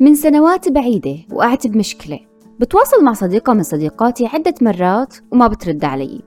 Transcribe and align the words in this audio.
من 0.00 0.14
سنوات 0.14 0.68
بعيدة 0.68 1.16
وقعت 1.32 1.66
بمشكلة 1.66 2.20
بتواصل 2.60 3.04
مع 3.04 3.12
صديقة 3.12 3.52
من 3.52 3.62
صديقاتي 3.62 4.26
عدة 4.26 4.54
مرات 4.60 5.14
وما 5.32 5.46
بترد 5.46 5.84
علي 5.84 6.20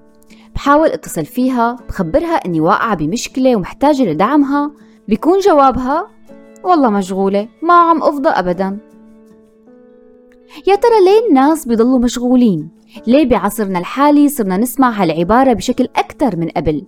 بحاول 0.55 0.87
اتصل 0.87 1.25
فيها 1.25 1.75
بخبرها 1.89 2.35
إني 2.35 2.61
واقعة 2.61 2.95
بمشكلة 2.95 3.55
ومحتاجة 3.55 4.03
لدعمها 4.03 4.71
بيكون 5.07 5.39
جوابها 5.39 6.07
والله 6.63 6.89
مشغولة 6.89 7.47
ما 7.63 7.73
عم 7.73 8.03
أفضى 8.03 8.29
أبدا 8.29 8.77
يا 10.67 10.75
ترى 10.75 11.05
ليه 11.05 11.27
الناس 11.29 11.67
بيضلوا 11.67 11.99
مشغولين؟ 11.99 12.69
ليه 13.07 13.25
بعصرنا 13.29 13.79
الحالي 13.79 14.29
صرنا 14.29 14.57
نسمع 14.57 14.89
هالعبارة 14.89 15.53
بشكل 15.53 15.83
أكثر 15.95 16.35
من 16.37 16.49
قبل؟ 16.49 16.83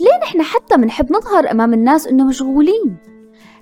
ليه 0.00 0.18
نحن 0.22 0.42
حتى 0.42 0.76
منحب 0.76 1.12
نظهر 1.12 1.50
أمام 1.50 1.74
الناس 1.74 2.06
إنه 2.06 2.24
مشغولين؟ 2.24 2.96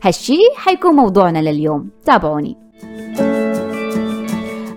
هالشي 0.05 0.39
حيكون 0.57 0.95
موضوعنا 0.95 1.39
لليوم. 1.39 1.91
تابعوني. 2.05 2.57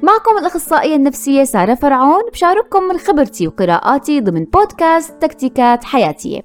معكم 0.02 0.38
الأخصائية 0.40 0.96
النفسية 0.96 1.44
سارة 1.44 1.76
فرعون 1.76 2.24
بشارككم 2.34 2.84
من 2.84 2.98
خبرتي 2.98 3.48
وقراءاتي 3.48 4.22
ضمن 4.22 4.44
بودكاست 4.44 5.22
تكتيكات 5.22 5.84
حياتية. 5.84 6.42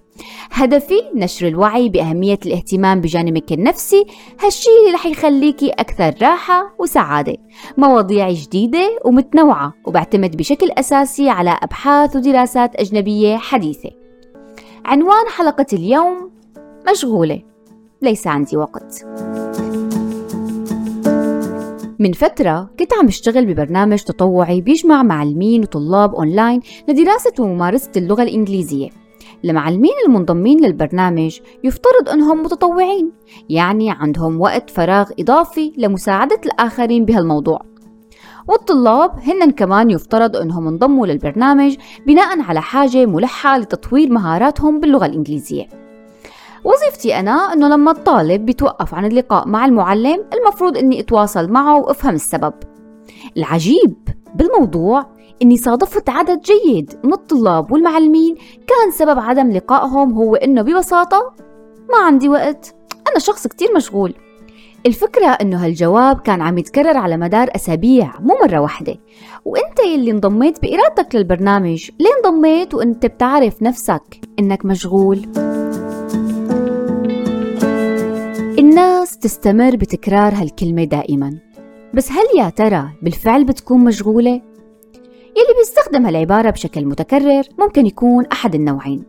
هدفي 0.50 0.94
نشر 1.14 1.48
الوعي 1.48 1.88
بأهمية 1.88 2.38
الاهتمام 2.46 3.00
بجانبك 3.00 3.52
النفسي 3.52 4.06
هالشي 4.40 4.70
اللي 4.80 4.94
رح 4.94 5.06
يخليكي 5.06 5.70
أكثر 5.70 6.14
راحة 6.22 6.74
وسعادة. 6.78 7.36
مواضيع 7.78 8.30
جديدة 8.30 8.98
ومتنوعة 9.04 9.74
وبعتمد 9.86 10.36
بشكل 10.36 10.70
أساسي 10.70 11.30
على 11.30 11.58
أبحاث 11.62 12.16
ودراسات 12.16 12.76
أجنبية 12.80 13.36
حديثة. 13.36 13.90
عنوان 14.84 15.28
حلقة 15.36 15.66
اليوم 15.72 16.30
مشغولة. 16.90 17.51
ليس 18.02 18.26
عندي 18.26 18.56
وقت. 18.56 19.06
من 21.98 22.12
فترة 22.12 22.70
كنت 22.78 22.92
عم 22.94 23.06
اشتغل 23.06 23.46
ببرنامج 23.46 23.98
تطوعي 23.98 24.60
بيجمع 24.60 25.02
معلمين 25.02 25.62
وطلاب 25.62 26.14
أونلاين 26.14 26.60
لدراسة 26.88 27.32
وممارسة 27.40 27.90
اللغة 27.96 28.22
الإنجليزية. 28.22 28.88
المعلمين 29.44 29.92
المنضمين 30.06 30.64
للبرنامج 30.64 31.38
يفترض 31.64 32.08
أنهم 32.12 32.42
متطوعين 32.42 33.12
يعني 33.48 33.90
عندهم 33.90 34.40
وقت 34.40 34.70
فراغ 34.70 35.10
إضافي 35.20 35.72
لمساعدة 35.76 36.40
الآخرين 36.46 37.04
بهالموضوع. 37.04 37.60
والطلاب 38.48 39.10
هن 39.18 39.50
كمان 39.50 39.90
يفترض 39.90 40.36
أنهم 40.36 40.68
انضموا 40.68 41.06
للبرنامج 41.06 41.76
بناء 42.06 42.40
على 42.40 42.62
حاجة 42.62 43.06
ملحة 43.06 43.58
لتطوير 43.58 44.10
مهاراتهم 44.10 44.80
باللغة 44.80 45.06
الإنجليزية. 45.06 45.81
وظيفتي 46.64 47.18
أنا 47.20 47.32
أنه 47.32 47.68
لما 47.68 47.90
الطالب 47.90 48.46
بيتوقف 48.46 48.94
عن 48.94 49.04
اللقاء 49.04 49.48
مع 49.48 49.64
المعلم 49.64 50.24
المفروض 50.32 50.76
أني 50.76 51.00
أتواصل 51.00 51.50
معه 51.50 51.80
وأفهم 51.80 52.14
السبب. 52.14 52.54
العجيب 53.36 53.94
بالموضوع 54.34 55.06
أني 55.42 55.56
صادفت 55.56 56.10
عدد 56.10 56.40
جيد 56.40 56.92
من 57.04 57.12
الطلاب 57.12 57.72
والمعلمين. 57.72 58.34
كان 58.66 58.90
سبب 58.92 59.18
عدم 59.18 59.50
لقائهم 59.50 60.12
هو 60.12 60.34
أنه 60.34 60.62
ببساطة 60.62 61.34
ما 61.90 62.06
عندي 62.06 62.28
وقت. 62.28 62.74
أنا 63.10 63.18
شخص 63.18 63.46
كتير 63.46 63.68
مشغول. 63.76 64.14
الفكرة 64.86 65.26
إنه 65.26 65.64
هالجواب 65.64 66.20
كان 66.20 66.42
عم 66.42 66.58
يتكرر 66.58 66.96
على 66.96 67.16
مدار 67.16 67.50
أسابيع 67.56 68.12
مو 68.20 68.34
مرة 68.44 68.58
واحدة. 68.58 68.96
وإنت 69.44 69.78
يلي 69.78 70.10
انضميت 70.10 70.62
بإرادتك 70.62 71.14
للبرنامج 71.14 71.90
ليه 72.00 72.10
انضميت 72.24 72.74
وإنت 72.74 73.06
بتعرف 73.06 73.62
نفسك 73.62 74.20
إنك 74.38 74.64
مشغول؟ 74.64 75.28
الناس 78.72 79.18
تستمر 79.18 79.76
بتكرار 79.76 80.34
هالكلمة 80.34 80.84
دائما. 80.84 81.38
بس 81.94 82.10
هل 82.12 82.24
يا 82.38 82.48
ترى 82.48 82.88
بالفعل 83.02 83.44
بتكون 83.44 83.84
مشغولة؟ 83.84 84.30
يلي 85.36 85.58
بيستخدم 85.58 86.06
هالعبارة 86.06 86.50
بشكل 86.50 86.84
متكرر 86.84 87.42
ممكن 87.58 87.86
يكون 87.86 88.26
أحد 88.26 88.54
النوعين. 88.54 89.04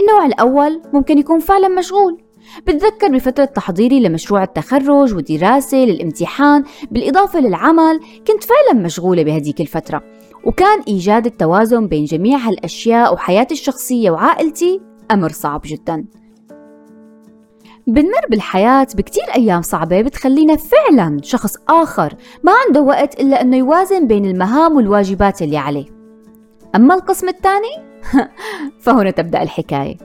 النوع 0.00 0.26
الأول 0.26 0.82
ممكن 0.92 1.18
يكون 1.18 1.38
فعلا 1.38 1.68
مشغول. 1.68 2.22
بتذكر 2.66 3.08
بفترة 3.08 3.44
تحضيري 3.44 4.00
لمشروع 4.00 4.42
التخرج 4.42 5.14
ودراسة 5.14 5.78
للامتحان 5.78 6.64
بالإضافة 6.90 7.40
للعمل 7.40 8.00
كنت 8.26 8.44
فعلا 8.44 8.84
مشغولة 8.84 9.22
بهديك 9.22 9.60
الفترة. 9.60 10.02
وكان 10.44 10.80
إيجاد 10.88 11.26
التوازن 11.26 11.86
بين 11.86 12.04
جميع 12.04 12.38
هالأشياء 12.38 13.14
وحياتي 13.14 13.54
الشخصية 13.54 14.10
وعائلتي 14.10 14.80
أمر 15.10 15.32
صعب 15.32 15.60
جداً. 15.64 16.04
بنمر 17.88 18.26
بالحياة 18.30 18.86
بكتير 18.94 19.24
أيام 19.36 19.62
صعبة 19.62 20.02
بتخلينا 20.02 20.56
فعلا 20.56 21.18
شخص 21.22 21.56
آخر 21.68 22.14
ما 22.42 22.52
عنده 22.66 22.82
وقت 22.82 23.20
إلا 23.20 23.40
أنه 23.40 23.56
يوازن 23.56 24.06
بين 24.06 24.26
المهام 24.26 24.76
والواجبات 24.76 25.42
اللي 25.42 25.56
عليه. 25.56 25.86
أما 26.74 26.94
القسم 26.94 27.28
الثاني؟ 27.28 28.00
فهنا 28.82 29.10
تبدأ 29.10 29.42
الحكاية. 29.42 29.96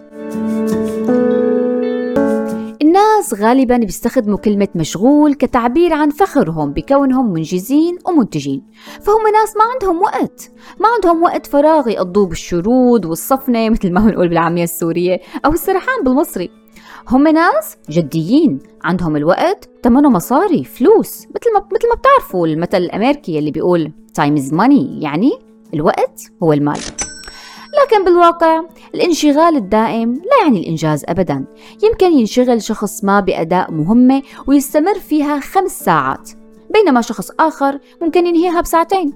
الناس 2.82 3.34
غالبا 3.34 3.78
بيستخدموا 3.78 4.38
كلمة 4.38 4.68
مشغول 4.76 5.34
كتعبير 5.34 5.94
عن 5.94 6.10
فخرهم 6.10 6.74
بكونهم 6.74 7.34
منجزين 7.34 7.98
ومنتجين. 8.08 8.64
فهم 9.02 9.34
ناس 9.34 9.58
ما 9.58 9.64
عندهم 9.74 10.02
وقت. 10.02 10.52
ما 10.80 10.88
عندهم 10.96 11.24
وقت 11.24 11.46
فراغ 11.46 11.90
يقضوه 11.90 12.26
بالشرود 12.28 13.06
والصفنة 13.06 13.70
مثل 13.74 13.92
ما 13.92 14.00
بنقول 14.02 14.28
بالعامية 14.30 14.64
السورية 14.64 15.20
أو 15.46 15.52
السرحان 15.52 16.04
بالمصري. 16.04 16.63
هم 17.10 17.28
ناس 17.28 17.78
جديين 17.90 18.60
عندهم 18.84 19.16
الوقت 19.16 19.70
تمنه 19.84 20.10
مصاري 20.10 20.64
فلوس 20.64 21.20
مثل 21.20 21.54
ما 21.54 21.60
مثل 21.60 21.90
ما 21.90 21.96
بتعرفوا 21.96 22.48
المثل 22.48 22.78
الأمريكي 22.78 23.40
اللي 23.40 23.52
بيقول 23.52 23.92
time 24.14 24.36
is 24.36 24.54
money 24.54 25.02
يعني 25.02 25.32
الوقت 25.74 26.22
هو 26.44 26.54
المال. 26.54 26.80
لكن 27.84 28.06
بالواقع 28.06 28.64
الانشغال 28.96 29.56
الدائم 29.56 30.14
لا 30.14 30.44
يعني 30.44 30.60
الإنجاز 30.60 31.06
أبدا. 31.08 31.46
يمكن 31.84 32.12
ينشغل 32.12 32.62
شخص 32.62 33.04
ما 33.04 33.20
بأداء 33.20 33.72
مهمة 33.72 34.22
ويستمر 34.48 35.00
فيها 35.00 35.40
خمس 35.40 35.80
ساعات 35.80 36.30
بينما 36.74 37.02
شخص 37.02 37.32
آخر 37.40 37.80
ممكن 38.02 38.26
ينهيها 38.26 38.62
بساعتين. 38.62 39.14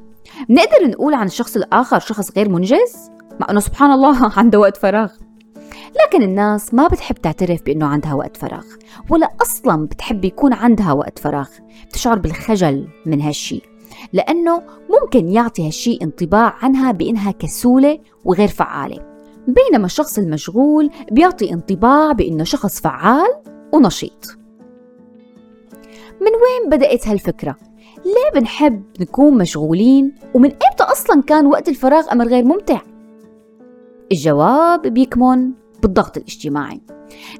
نقدر 0.49 0.87
نقول 0.87 1.13
عن 1.13 1.25
الشخص 1.25 1.55
الآخر 1.55 1.99
شخص 1.99 2.31
غير 2.37 2.49
منجز؟ 2.49 3.11
مع 3.39 3.47
أنه 3.49 3.59
سبحان 3.59 3.91
الله 3.91 4.31
عنده 4.39 4.59
وقت 4.59 4.77
فراغ. 4.77 5.09
لكن 6.05 6.21
الناس 6.21 6.73
ما 6.73 6.87
بتحب 6.87 7.15
تعترف 7.15 7.63
بأنه 7.63 7.85
عندها 7.85 8.13
وقت 8.13 8.37
فراغ 8.37 8.65
ولا 9.09 9.29
أصلا 9.41 9.87
بتحب 9.87 10.25
يكون 10.25 10.53
عندها 10.53 10.93
وقت 10.93 11.19
فراغ 11.19 11.49
بتشعر 11.87 12.19
بالخجل 12.19 12.87
من 13.05 13.21
هالشي 13.21 13.61
لأنه 14.13 14.63
ممكن 14.89 15.27
يعطي 15.29 15.67
هالشي 15.67 15.99
انطباع 16.01 16.55
عنها 16.61 16.91
بأنها 16.91 17.31
كسولة 17.31 17.99
وغير 18.25 18.47
فعالة 18.47 18.97
بينما 19.47 19.85
الشخص 19.85 20.17
المشغول 20.17 20.89
بيعطي 21.11 21.53
انطباع 21.53 22.11
بأنه 22.11 22.43
شخص 22.43 22.81
فعال 22.81 23.29
ونشيط 23.73 24.37
من 26.21 26.27
وين 26.27 26.69
بدأت 26.69 27.07
هالفكرة؟ 27.07 27.55
ليه 28.05 28.39
بنحب 28.39 28.83
نكون 28.99 29.37
مشغولين 29.37 30.15
ومن 30.33 30.51
إمتى 30.51 30.83
أصلا 30.83 31.21
كان 31.21 31.45
وقت 31.45 31.69
الفراغ 31.69 32.11
أمر 32.11 32.27
غير 32.27 32.43
ممتع؟ 32.43 32.81
الجواب 34.11 34.81
بيكمن 34.81 35.51
بالضغط 35.87 36.17
الاجتماعي. 36.17 36.81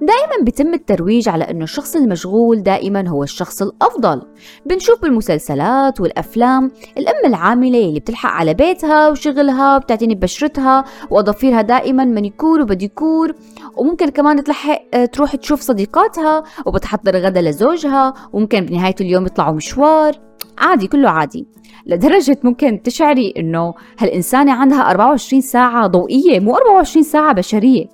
دائما 0.01 0.43
بيتم 0.43 0.73
الترويج 0.73 1.29
على 1.29 1.43
إنه 1.43 1.63
الشخص 1.63 1.95
المشغول 1.95 2.63
دائما 2.63 3.07
هو 3.07 3.23
الشخص 3.23 3.61
الأفضل. 3.61 4.21
بنشوف 4.65 5.01
بالمسلسلات 5.01 6.01
والأفلام 6.01 6.71
الام 6.97 7.25
العاملة 7.25 7.85
اللي 7.85 7.99
بتلحق 7.99 8.29
على 8.29 8.53
بيتها 8.53 9.09
وشغلها 9.09 9.75
وبتعتني 9.75 10.15
ببشرتها 10.15 10.83
واظافيرها 11.11 11.61
دائما 11.61 12.05
مانيكور 12.05 12.61
وبديكور 12.61 13.33
وممكن 13.77 14.09
كمان 14.09 14.43
تلحق 14.43 14.81
آه، 14.93 15.05
تروح 15.05 15.35
تشوف 15.35 15.61
صديقاتها 15.61 16.43
وبتحضر 16.65 17.17
غدا 17.17 17.41
لزوجها. 17.41 18.13
وممكن 18.33 18.65
بنهاية 18.65 18.95
اليوم 19.01 19.25
يطلعوا 19.25 19.55
مشوار. 19.55 20.15
عادي 20.57 20.87
كله 20.87 21.09
عادي. 21.09 21.47
لدرجة 21.85 22.37
ممكن 22.43 22.81
تشعري 22.83 23.33
إنه 23.37 23.73
هالإنسانة 23.99 24.53
عندها 24.53 24.89
24 24.89 25.41
ساعة 25.41 25.87
ضوئية 25.87 26.39
مو 26.39 26.55
24 26.55 27.03
ساعة 27.03 27.33
بشرية. 27.33 27.85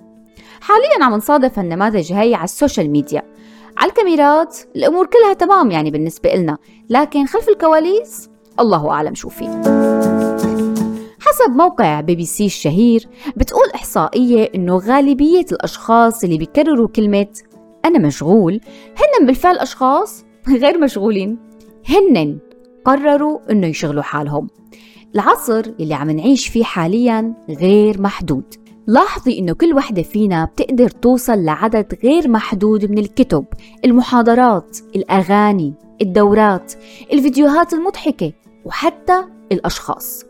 حاليا 0.64 1.04
عم 1.04 1.14
نصادف 1.14 1.58
هالنماذج 1.58 2.12
هي 2.12 2.34
على 2.34 2.44
ال 2.44 2.51
social 2.51 2.90
media. 2.90 3.22
على 3.76 3.90
الكاميرات 3.90 4.58
الأمور 4.76 5.06
كلها 5.06 5.32
تمام 5.32 5.70
يعني 5.70 5.90
بالنسبة 5.90 6.34
إلنا 6.34 6.58
لكن 6.90 7.26
خلف 7.26 7.48
الكواليس 7.48 8.30
الله 8.60 8.90
أعلم 8.90 9.14
شو 9.14 9.28
في 9.28 9.44
حسب 11.20 11.50
موقع 11.56 12.00
بي 12.00 12.16
بي 12.16 12.24
سي 12.24 12.46
الشهير 12.46 13.08
بتقول 13.36 13.70
إحصائية 13.74 14.50
إنه 14.54 14.76
غالبية 14.76 15.46
الأشخاص 15.52 16.24
اللي 16.24 16.38
بيكرروا 16.38 16.88
كلمة 16.88 17.26
أنا 17.84 17.98
مشغول 17.98 18.60
هن 18.86 19.26
بالفعل 19.26 19.58
أشخاص 19.58 20.24
غير 20.48 20.78
مشغولين. 20.78 21.38
هن 21.88 22.38
قرروا 22.84 23.38
إنه 23.50 23.66
يشغلوا 23.66 24.02
حالهم. 24.02 24.48
العصر 25.14 25.62
اللي 25.80 25.94
عم 25.94 26.10
نعيش 26.10 26.48
فيه 26.48 26.64
حاليا 26.64 27.34
غير 27.48 28.00
محدود. 28.00 28.63
لاحظي 28.86 29.38
إنه 29.38 29.52
كل 29.52 29.74
وحدة 29.74 30.02
فينا 30.02 30.44
بتقدر 30.44 30.88
توصل 30.88 31.44
لعدد 31.44 31.98
غير 32.04 32.28
محدود 32.28 32.90
من 32.90 32.98
الكتب، 32.98 33.44
المحاضرات، 33.84 34.78
الأغاني، 34.96 35.74
الدورات، 36.02 36.72
الفيديوهات 37.12 37.72
المضحكة، 37.72 38.32
وحتى 38.64 39.24
الأشخاص. 39.52 40.24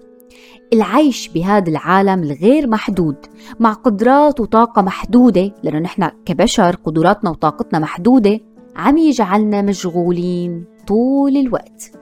العيش 0.73 1.29
بهذا 1.29 1.71
العالم 1.71 2.23
الغير 2.23 2.67
محدود 2.67 3.17
مع 3.61 3.73
قدرات 3.73 4.41
وطاقة 4.41 4.83
محدودة 4.83 5.53
لأنه 5.63 5.79
نحن 5.79 6.11
كبشر 6.25 6.77
قدراتنا 6.85 7.31
وطاقتنا 7.31 7.79
محدودة 7.79 8.41
عم 8.77 8.99
يجعلنا 8.99 9.63
مشغولين 9.63 10.65
طول 10.87 11.37
الوقت 11.37 11.93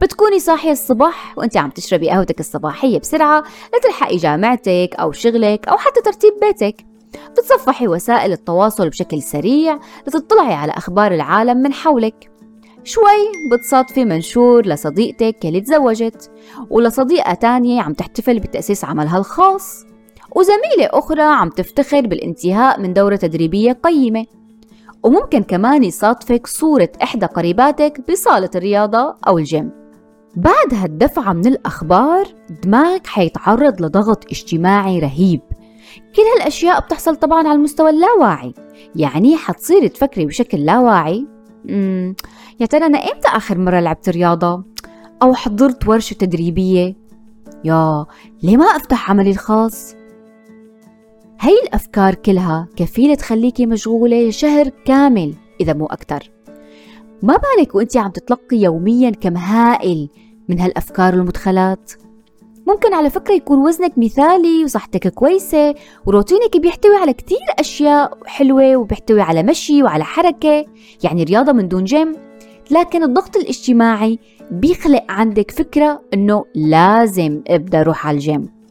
بتكوني 0.00 0.38
صاحية 0.38 0.72
الصبح 0.72 1.38
وأنت 1.38 1.56
عم 1.56 1.70
تشربي 1.70 2.10
قهوتك 2.10 2.40
الصباحية 2.40 2.98
بسرعة 2.98 3.44
لتلحقي 3.78 4.16
جامعتك 4.16 4.90
أو 5.00 5.12
شغلك 5.12 5.68
أو 5.68 5.76
حتى 5.76 6.00
ترتيب 6.00 6.32
بيتك. 6.40 6.86
بتتصفحي 7.30 7.88
وسائل 7.88 8.32
التواصل 8.32 8.88
بشكل 8.88 9.22
سريع 9.22 9.78
لتطلعي 10.06 10.54
على 10.54 10.72
أخبار 10.72 11.14
العالم 11.14 11.56
من 11.56 11.72
حولك. 11.72 12.30
شوي 12.84 13.32
بتصادفي 13.52 14.04
منشور 14.04 14.66
لصديقتك 14.66 15.36
اللي 15.44 15.60
تزوجت 15.60 16.30
ولصديقة 16.70 17.34
تانية 17.34 17.82
عم 17.82 17.92
تحتفل 17.92 18.40
بتأسيس 18.40 18.84
عملها 18.84 19.18
الخاص. 19.18 19.84
وزميلة 20.36 20.90
أخرى 20.90 21.22
عم 21.22 21.48
تفتخر 21.48 22.00
بالانتهاء 22.00 22.80
من 22.80 22.92
دورة 22.92 23.16
تدريبية 23.16 23.72
قيمة. 23.72 24.26
وممكن 25.02 25.42
كمان 25.42 25.84
يصادفك 25.84 26.46
صورة 26.46 26.88
إحدى 27.02 27.26
قريباتك 27.26 28.10
بصالة 28.10 28.50
الرياضة 28.54 29.14
أو 29.28 29.38
الجيم 29.38 29.70
بعد 30.36 30.74
هالدفعة 30.74 31.32
من 31.32 31.46
الأخبار 31.46 32.26
دماغك 32.64 33.06
حيتعرض 33.06 33.82
لضغط 33.82 34.24
اجتماعي 34.30 34.98
رهيب 34.98 35.40
كل 36.16 36.22
هالأشياء 36.22 36.80
بتحصل 36.80 37.16
طبعا 37.16 37.38
على 37.38 37.52
المستوى 37.52 37.90
اللاواعي 37.90 38.54
يعني 38.96 39.36
حتصيري 39.36 39.88
تفكري 39.88 40.26
بشكل 40.26 40.58
لاواعي 40.64 41.26
يا 42.60 42.66
ترى 42.70 42.86
أنا 42.86 42.98
إمتى 42.98 43.28
آخر 43.28 43.58
مرة 43.58 43.80
لعبت 43.80 44.08
رياضة؟ 44.08 44.64
أو 45.22 45.34
حضرت 45.34 45.88
ورشة 45.88 46.14
تدريبية؟ 46.14 46.96
يا 47.64 48.06
ليه 48.42 48.56
ما 48.56 48.64
أفتح 48.64 49.10
عملي 49.10 49.30
الخاص؟ 49.30 49.94
هي 51.44 51.54
الأفكار 51.62 52.14
كلها 52.14 52.68
كفيلة 52.76 53.14
تخليكي 53.14 53.66
مشغولة 53.66 54.30
شهر 54.30 54.68
كامل 54.84 55.34
إذا 55.60 55.72
مو 55.72 55.86
أكتر. 55.86 56.30
ما 57.22 57.36
بالك 57.36 57.74
وانت 57.74 57.96
عم 57.96 58.10
تتلقي 58.10 58.56
يوميا 58.56 59.10
كم 59.10 59.36
هائل 59.36 60.08
من 60.48 60.60
هالأفكار 60.60 61.14
والمدخلات؟ 61.14 61.92
ممكن 62.68 62.94
على 62.94 63.10
فكرة 63.10 63.34
يكون 63.34 63.58
وزنك 63.58 63.92
مثالي 63.96 64.64
وصحتك 64.64 65.08
كويسة 65.08 65.74
وروتينك 66.06 66.56
بيحتوي 66.56 66.96
على 66.96 67.12
كتير 67.12 67.46
أشياء 67.58 68.18
حلوة 68.26 68.76
وبيحتوي 68.76 69.20
على 69.20 69.42
مشي 69.42 69.82
وعلى 69.82 70.04
حركة 70.04 70.66
يعني 71.04 71.24
رياضة 71.24 71.52
من 71.52 71.68
دون 71.68 71.84
جيم. 71.84 72.12
لكن 72.70 73.02
الضغط 73.02 73.36
الاجتماعي 73.36 74.18
بيخلق 74.50 75.04
عندك 75.08 75.50
فكرة 75.50 76.02
إنه 76.14 76.44
لازم 76.54 77.42
أبدأ 77.48 77.80
أروح 77.80 78.06
على 78.06 78.14
الجيم. 78.14 78.61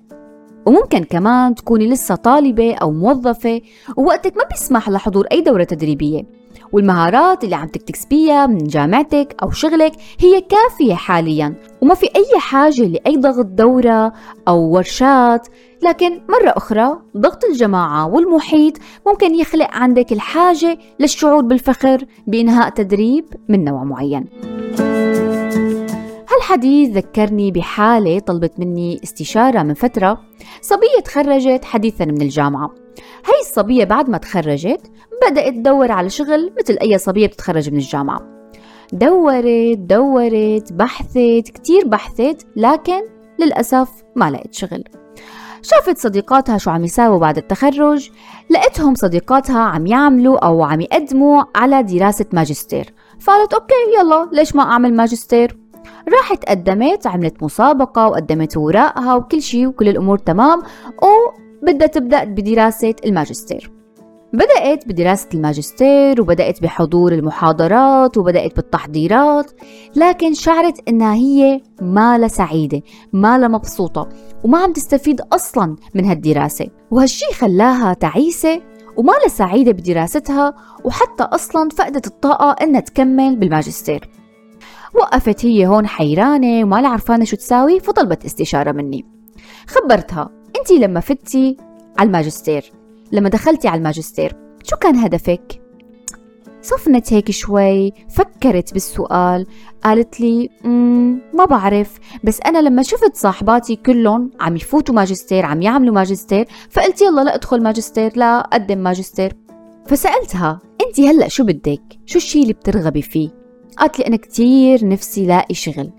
وممكن 0.66 1.04
كمان 1.04 1.56
تكوني 1.56 1.88
لسه 1.88 2.16
طالبة 2.16 2.75
أو 2.75 2.92
موظفة 2.92 3.62
ووقتك 3.98 4.38
ما 4.38 4.44
بيسمح 4.52 4.90
لحضور 4.90 5.25
أي 5.31 5.42
دورة 5.42 5.63
تدريبية. 5.63 6.42
والمهارات 6.72 7.44
اللي 7.44 7.56
عم 7.56 7.68
تكتسبيها 7.68 8.48
من 8.48 8.58
جامعتك 8.68 9.36
أو 9.44 9.52
شغلك 9.52 9.92
هي 10.19 10.42
كافية 10.42 10.94
حاليا 10.94 11.56
وما 11.81 11.96
في 11.96 12.06
أي 12.06 12.40
حاجة 12.40 12.81
لأي 12.81 13.18
ضغط 13.18 13.46
دورة 13.46 14.13
أو 14.48 14.60
ورشات. 14.60 15.48
لكن 15.84 16.12
مرة 16.12 16.50
أخرى 16.50 17.00
ضغط 17.18 17.44
الجماعة 17.44 18.07
والمحيط 18.07 18.74
ممكن 19.07 19.36
يخلق 19.36 19.68
عندك 19.72 20.12
الحاجة 20.12 20.78
للشعور 21.00 21.42
بالفخر 21.42 22.06
بإنهاء 22.28 22.69
تدريب 22.69 23.25
من 23.50 23.64
نوع 23.64 23.84
معين. 23.84 24.25
هالحديث 26.42 26.90
ذكرني 26.90 27.52
بحالة 27.52 28.20
طلبت 28.20 28.60
مني 28.60 29.00
استشارة 29.04 29.64
من 29.64 29.74
فترة. 29.74 30.22
صبية 30.62 31.02
تخرجت 31.06 31.66
حديثا 31.66 32.06
من 32.06 32.22
الجامعة. 32.22 32.70
هاي 33.26 33.42
الصبية 33.42 33.84
بعد 33.84 34.10
ما 34.10 34.18
تخرجت 34.18 34.92
بدأت 35.28 35.54
تدور 35.54 35.92
على 35.92 36.10
شغل 36.10 36.54
مثل 36.60 36.78
أي 36.82 36.98
صبية 36.98 37.28
بتتخرج 37.28 37.70
من 37.70 37.78
الجامعة. 37.78 38.22
دورت 38.94 39.78
دورت 39.78 40.74
بحثت 40.74 41.52
كتير 41.54 41.88
بحثت 41.88 42.48
لكن 42.56 43.02
للأسف 43.40 43.90
ما 44.16 44.32
لقيت 44.32 44.54
شغل. 44.54 44.84
شافت 45.62 45.98
صديقاتها 45.98 46.58
شو 46.58 46.72
عم 46.72 46.84
يساووا 46.84 47.20
بعد 47.20 47.38
التخرج. 47.38 48.10
لقيتهم 48.50 48.96
صديقاتها 48.96 49.60
عم 49.60 49.88
يعملوا 49.88 50.46
أو 50.46 50.64
عم 50.64 50.82
يقدموا 50.82 51.44
على 51.56 51.84
دراسة 51.84 52.26
ماجستير. 52.34 52.94
فقالت 53.20 53.54
أوكي 53.54 53.74
يلا 54.00 54.30
ليش 54.34 54.56
ما 54.56 54.64
أعمل 54.64 54.94
ماجستير؟ 54.94 55.61
راحت 56.09 56.45
قدمت 56.45 57.07
عملت 57.07 57.44
مسابقة 57.44 58.07
وقدمت 58.07 58.57
ورقها 58.57 59.15
وكل 59.15 59.42
شيء 59.42 59.68
وكل 59.68 59.89
الأمور 59.89 60.18
تمام 60.18 60.62
وبدها 61.63 61.88
تبدأ 61.88 62.24
بدراسة 62.24 62.95
الماجستير. 63.06 63.71
بدأت 64.33 64.88
بدراسة 64.88 65.30
الماجستير 65.33 66.21
وبدأت 66.21 66.62
بحضور 66.62 67.12
المحاضرات 67.12 68.18
وبدأت 68.18 68.56
بالتحضيرات 68.56 69.51
لكن 69.95 70.33
شعرت 70.33 70.89
إنها 70.89 71.13
هي 71.13 71.62
ما 71.81 72.27
سعيدة 72.27 72.81
ما 73.13 73.38
مبسوطة 73.47 74.09
وما 74.44 74.57
عم 74.57 74.74
تستفيد 74.74 75.21
أصلا 75.21 75.75
من 75.95 76.06
هالدراسة. 76.06 76.68
وهالشي 76.92 77.33
خلاها 77.33 77.94
تعيسة 77.94 78.62
وما 78.97 79.13
سعيدة 79.27 79.71
بدراستها 79.71 80.54
وحتى 80.83 81.24
أصلا 81.24 81.69
فقدت 81.69 82.07
الطاقة 82.07 82.63
إنها 82.63 82.81
تكمل 82.81 83.36
بالماجستير. 83.36 84.09
وقفت 84.94 85.46
هي 85.46 85.68
هون 85.68 85.88
حيرانة 85.88 86.64
وما 86.64 86.88
عرفانة 86.88 87.26
شو 87.26 87.36
تساوي 87.36 87.80
فطلبت 87.80 88.26
استشارة 88.26 88.72
مني 88.72 89.06
خبرتها 89.68 90.30
انت 90.60 90.72
لما 90.72 91.00
فتي 91.00 91.58
على 91.98 92.08
الماجستير 92.08 92.72
لما 93.12 93.30
دخلتي 93.30 93.68
على 93.68 93.78
الماجستير 93.78 94.36
شو 94.64 94.76
كان 94.76 94.96
هدفك؟ 94.96 95.62
صفنت 96.62 97.14
هيك 97.14 97.32
شوي 97.32 97.94
فكرت 98.10 98.74
بالسؤال 98.74 99.46
قالت 99.84 100.20
لي 100.20 100.50
ما 101.34 101.46
بعرف 101.46 102.00
بس 102.24 102.40
أنا 102.46 102.62
لما 102.62 102.84
شفت 102.84 103.16
صاحباتي 103.16 103.76
كلهم 103.76 104.32
عم 104.40 104.56
يفوتوا 104.56 104.96
ماجستير 104.96 105.46
عم 105.46 105.62
يعملوا 105.62 105.96
ماجستير 105.96 106.48
فقلت 106.70 107.02
يلا 107.02 107.22
لا 107.22 107.36
أدخل 107.36 107.64
ماجستير 107.64 108.12
لا 108.16 108.40
أقدم 108.40 108.78
ماجستير 108.78 109.34
فسألتها 109.88 110.60
أنت 110.88 111.00
هلأ 111.00 111.28
شو 111.28 111.44
بدك؟ 111.44 111.82
شو 112.06 112.18
الشي 112.18 112.42
اللي 112.42 112.54
بترغبي 112.54 113.02
فيه؟ 113.02 113.41
قالت 113.77 114.00
لي 114.00 114.07
أنا 114.07 114.18
كتير 114.18 114.88
نفسي 114.88 115.25
لاقي 115.25 115.53
شغل 115.53 115.92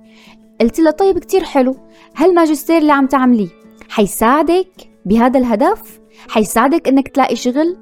قلت 0.60 0.80
لها 0.80 0.90
طيب 0.90 1.18
كتير 1.18 1.44
حلو 1.44 1.76
هالماجستير 2.16 2.78
اللي 2.78 2.92
عم 2.92 3.06
تعمليه 3.06 3.48
حيساعدك 3.88 4.90
بهذا 5.06 5.38
الهدف؟ 5.38 6.00
حيساعدك 6.28 6.88
إنك 6.88 7.08
تلاقي 7.08 7.36
شغل؟ 7.36 7.76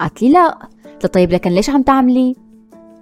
قالت 0.00 0.22
لي 0.22 0.28
لا 0.32 0.58
قلت 0.84 1.06
طيب 1.06 1.32
لكن 1.32 1.50
ليش 1.50 1.70
عم 1.70 1.82
تعملي؟ 1.82 2.34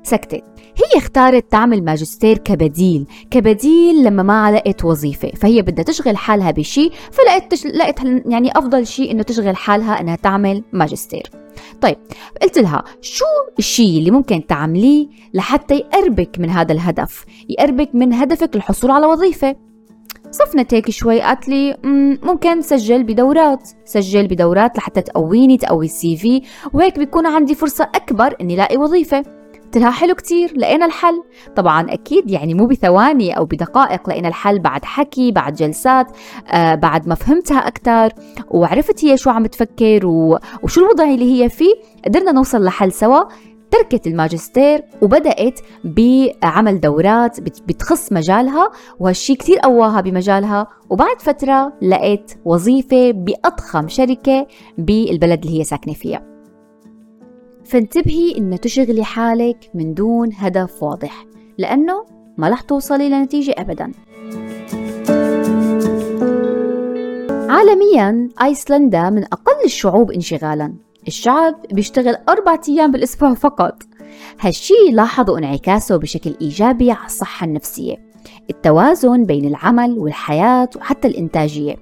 سكتت 0.03 0.45
هي 0.81 0.99
اختارت 0.99 1.53
تعمل 1.53 1.85
ماجستير 1.85 2.39
كبديل 2.39 3.07
كبديل 3.31 4.05
لما 4.05 4.23
ما 4.23 4.53
لقيت 4.53 4.85
وظيفة 4.85 5.29
فهي 5.29 5.63
بدها 5.63 5.85
تشغل 5.85 6.17
حالها 6.17 6.51
بشيء 6.51 6.93
فلقيت 7.13 7.51
تش... 7.51 7.67
لقيت 7.67 7.99
يعني 8.27 8.59
أفضل 8.59 8.87
شيء 8.87 9.11
إنه 9.11 9.23
تشغل 9.23 9.57
حالها 9.57 10.01
إنها 10.01 10.17
تعمل 10.17 10.63
ماجستير. 10.73 11.31
طيب 11.81 11.97
قلت 12.43 12.59
لها 12.59 12.85
شو 13.01 13.25
الشيء 13.59 13.99
اللي 13.99 14.11
ممكن 14.11 14.47
تعمليه 14.47 15.09
لحتى 15.35 15.75
يقربك 15.75 16.39
من 16.39 16.51
هذا 16.51 16.73
الهدف؟ 16.73 17.25
يقربك 17.49 17.95
من 17.95 18.13
هدفك 18.13 18.57
الحصول 18.57 18.91
على 18.91 19.07
وظيفة. 19.07 19.57
صفنت 20.31 20.75
هيك 20.75 20.91
شوي 20.91 21.21
قالت 21.21 21.49
لي 21.49 21.77
ممكن 22.23 22.63
سجل 22.63 23.03
بدورات 23.03 23.69
سجل 23.85 24.27
بدورات 24.27 24.79
لحتى 24.79 25.01
تقويني 25.01 25.57
تقوي 25.57 25.85
السي 25.85 26.17
في 26.17 26.43
وهيك 26.73 26.99
بيكون 26.99 27.27
عندي 27.27 27.55
فرصة 27.55 27.85
أكبر 27.95 28.37
إني 28.41 28.57
لاقي 28.57 28.77
وظيفة. 28.77 29.40
قلت 29.71 29.83
لها 29.83 29.91
حلو 29.91 30.15
كتير 30.15 30.53
لقينا 30.57 30.87
الحل. 30.87 31.23
طبعا 31.57 31.93
أكيد 31.93 32.31
يعني 32.31 32.55
مو 32.55 32.67
بثواني 32.67 33.37
أو 33.37 33.45
بدقائق 33.45 34.09
لقينا 34.09 34.29
الحل 34.29 34.59
بعد 34.59 34.85
حكي 34.85 35.33
بعد 35.33 35.55
جلسات 35.55 36.07
آه 36.49 36.75
بعد 36.75 37.09
ما 37.09 37.15
فهمتها 37.15 37.59
أكثر 37.59 38.13
وعرفت 38.51 39.05
هي 39.05 39.17
شو 39.17 39.31
عم 39.31 39.47
تفكر 39.47 40.01
وشو 40.63 40.81
الوضع 40.81 41.05
اللي 41.05 41.43
هي 41.43 41.49
فيه. 41.49 41.75
قدرنا 42.05 42.33
نوصل 42.33 42.65
لحل 42.65 42.93
سوا. 42.93 43.23
تركت 43.71 44.07
الماجستير 44.07 44.85
وبدأت 45.03 45.61
بعمل 45.85 46.81
دورات 46.81 47.41
بتخص 47.41 48.13
مجالها 48.13 48.71
وهالشي 49.01 49.35
كتير 49.35 49.59
قواها 49.59 50.01
بمجالها. 50.01 50.67
وبعد 50.89 51.21
فترة 51.21 51.73
لقيت 51.83 52.33
وظيفة 52.45 53.11
بأضخم 53.11 53.89
شركة 53.89 54.47
بالبلد 54.79 55.45
اللي 55.45 55.59
هي 55.59 55.65
ساكنة 55.65 55.95
فيها. 55.95 56.30
فانتبهي 57.71 58.39
إن 58.39 58.61
تشغلي 58.61 59.05
حالك 59.05 59.71
من 59.75 59.95
دون 59.95 60.31
هدف 60.37 60.83
واضح 60.83 61.27
لأنه 61.59 62.05
ما 62.39 62.49
رح 62.49 62.61
توصلي 62.61 63.09
لنتيجة 63.09 63.55
أبداً. 63.59 63.93
عالميا 67.51 68.29
أيسلندا 68.43 69.11
من 69.11 69.25
أقل 69.25 69.65
الشعوب 69.65 70.11
انشغالا. 70.11 70.73
الشعب 71.09 71.55
بيشتغل 71.73 72.17
أربعة 72.29 72.61
أيام 72.69 72.91
بالأسبوع 72.91 73.35
فقط. 73.35 73.83
هالشي 74.41 74.91
لاحظوا 74.93 75.39
إنعكاسه 75.39 75.97
بشكل 75.97 76.35
إيجابي 76.41 76.91
على 76.91 77.07
الصحة 77.07 77.47
النفسية. 77.47 77.97
التوازن 78.51 79.25
بين 79.25 79.45
العمل 79.45 79.99
والحياة 79.99 80.69
وحتى 80.77 81.09
الإنتاجية. 81.09 81.77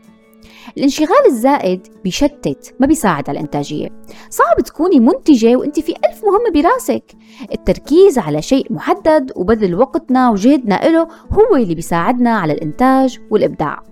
الانشغال 0.77 1.27
الزائد 1.27 1.87
بيشتت 2.05 2.75
ما 2.81 2.87
بيساعد 2.87 3.29
على 3.29 3.39
الإنتاجية. 3.39 3.89
صعب 4.31 4.61
تكوني 4.61 5.01
منتجة 5.01 5.57
وإنت 5.57 5.81
في 5.81 5.93
ألف 5.93 6.25
مهمة 6.25 6.63
براسك. 6.63 7.05
التركيز 7.53 8.19
على 8.19 8.43
شيء 8.43 8.73
محدد 8.73 9.33
وبذل 9.37 9.75
وقتنا 9.75 10.31
وجهدنا 10.31 10.89
له 10.89 11.09
هو 11.33 11.57
اللي 11.57 11.75
بيساعدنا 11.75 12.39
على 12.39 12.53
الإنتاج 12.53 13.19
والإبداع. 13.31 13.83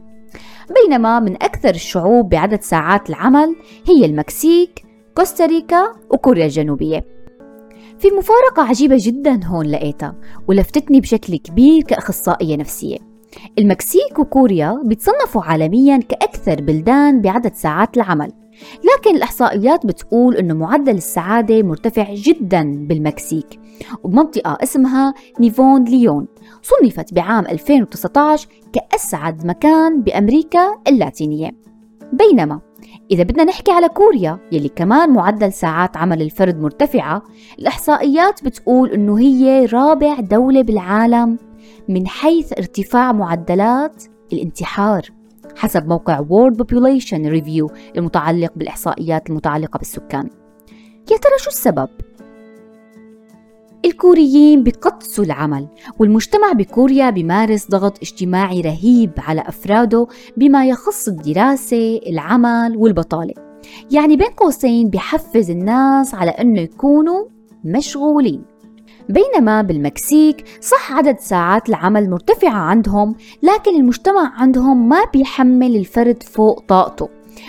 بينما 0.83 1.21
من 1.21 1.35
أكثر 1.35 1.71
الشعوب 1.71 2.28
بعدد 2.28 2.62
ساعات 2.62 3.11
العمل 3.11 3.56
هي 3.87 4.04
المكسيك 4.04 4.83
كوستاريكا 5.16 5.92
وكوريا 6.11 6.45
الجنوبية. 6.45 7.04
في 7.99 8.11
مفارقة 8.11 8.62
عجيبة 8.62 8.97
جدا 8.99 9.40
هون 9.45 9.66
لقيتها 9.66 10.14
ولفتتني 10.49 11.00
بشكل 11.00 11.37
كبير 11.37 11.83
كأخصائية 11.83 12.56
نفسية. 12.56 13.15
المكسيك 13.59 14.19
وكوريا 14.19 14.81
بيتصنفوا 14.85 15.43
عالميا 15.43 15.97
كأكثر 15.97 16.62
بلدان 16.62 17.21
بعدد 17.21 17.55
ساعات 17.55 17.97
العمل 17.97 18.33
لكن 18.85 19.16
الإحصائيات 19.16 19.87
بتقول 19.87 20.37
أنه 20.37 20.55
معدل 20.55 20.95
السعادة 20.95 21.62
مرتفع 21.62 22.14
جدا 22.14 22.87
بالمكسيك 22.87 23.61
وبمنطقة 24.02 24.59
اسمها 24.62 25.14
نيفو 25.40 25.85
ليون 25.85 26.26
صنفت 26.62 27.14
بعام 27.14 27.47
2019 27.47 28.49
كأسعد 28.73 29.47
مكان 29.47 30.02
بأمريكا 30.02 30.75
اللاتينية. 30.88 31.50
بينما 32.12 32.61
إذا 33.11 33.23
بدنا 33.23 33.45
نحكي 33.45 33.71
على 33.71 33.88
كوريا 33.88 34.38
يلي 34.52 34.69
كمان 34.69 35.11
معدل 35.11 35.52
ساعات 35.52 35.97
عمل 35.97 36.23
الفرد 36.23 36.61
مرتفعة 36.61 37.23
الإحصائيات 37.59 38.45
بتقول 38.45 38.90
إنه 38.90 39.19
هي 39.19 39.66
رابع 39.66 40.21
دولة 40.21 40.62
بالعالم 40.62 41.38
من 41.88 42.06
حيث 42.06 42.52
ارتفاع 42.52 43.12
معدلات 43.12 44.04
الانتحار 44.32 45.02
حسب 45.56 45.88
موقع 45.88 46.20
World 46.20 46.54
Population 46.54 47.40
Review 47.40 47.73
المتعلق 47.96 48.52
بالإحصائيات 48.56 49.30
المتعلقة 49.30 49.78
بالسكان. 49.78 50.30
يا 51.11 51.16
ترى 51.16 51.38
شو 51.38 51.50
السبب؟ 51.50 51.88
الكوريين 53.85 54.62
بقدسوا 54.62 55.25
العمل 55.25 55.68
والمجتمع 55.99 56.52
بكوريا 56.52 57.11
بيمارس 57.11 57.70
ضغط 57.70 57.99
اجتماعي 58.02 58.61
رهيب 58.61 59.11
على 59.18 59.40
أفراده 59.40 60.06
بما 60.37 60.66
يخص 60.66 61.08
الدراسة 61.08 62.00
العمل 62.06 62.76
والبطالة. 62.76 63.35
يعني 63.90 64.16
بين 64.16 64.26
قوسين 64.26 64.90
بحفز 64.90 65.50
الناس 65.50 66.14
على 66.14 66.30
أنه 66.30 66.61
يكونوا 66.61 67.25
مشغولين. 67.64 68.42
بينما 69.09 69.63
بالمكسيك 69.63 70.45
صح 70.61 70.93
عدد 70.93 71.19
ساعات 71.19 71.69
العمل 71.69 72.11
مرتفعة 72.11 72.59
عندهم 72.59 73.15
لكن 73.43 73.77
المجتمع 73.77 74.33
عندهم 74.37 74.89
ما 74.89 75.05
بيحمل 75.13 75.77
الفرد 75.77 76.23
فوق 76.23 76.65
طاقته 76.69 77.09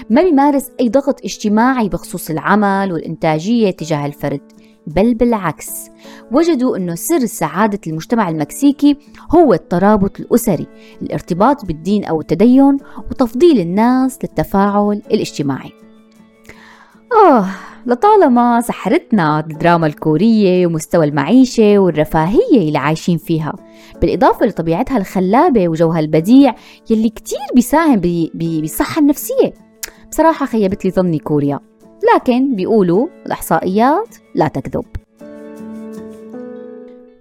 ما 0.10 0.24
بيمارس 0.24 0.70
أي 0.80 0.90
ضغط 0.90 1.26
اجتماعي 1.26 1.90
بخصوص 1.90 2.30
العمل 2.30 2.94
والإنتاجية 2.94 3.72
تجاه 3.72 4.06
الفرد 4.06 4.42
بل 4.88 5.14
بالعكس. 5.14 5.90
وجدوا 6.32 6.78
أنه 6.78 6.96
سر 6.96 7.26
سعادة 7.26 7.80
المجتمع 7.88 8.30
المكسيكي 8.30 8.98
هو 9.36 9.54
الترابط 9.54 10.20
الأسري 10.20 10.68
الارتباط 11.02 11.66
بالدين 11.66 12.06
أو 12.06 12.22
التدين 12.22 12.78
وتفضيل 13.12 13.60
الناس 13.60 14.20
للتفاعل 14.24 15.02
الاجتماعي. 15.12 15.72
آه 17.14 17.46
لطالما 17.86 18.62
سحرتنا 18.62 19.40
الدراما 19.40 19.88
الكورية 19.88 20.68
ومستوى 20.68 21.06
المعيشة 21.06 21.80
والرفاهية 21.80 22.68
اللي 22.68 22.78
عايشين 22.78 23.18
فيها 23.18 23.54
بالإضافة 24.02 24.46
لطبيعتها 24.46 24.98
الخلابة 24.98 25.68
وجوها 25.70 26.00
البديع 26.00 26.56
يلي 26.90 27.10
كتير 27.10 27.40
بيساهم 27.56 28.02
بالصحة 28.34 29.00
النفسية. 29.02 29.54
بصراحة 30.12 30.46
خيبت 30.46 30.86
لي 30.86 30.92
ظني 30.92 31.20
كوريا 31.20 31.60
لكن 32.16 32.56
بيقولوا 32.56 33.08
الإحصائيات 33.26 34.16
لا 34.36 34.48
تكذب. 34.48 34.86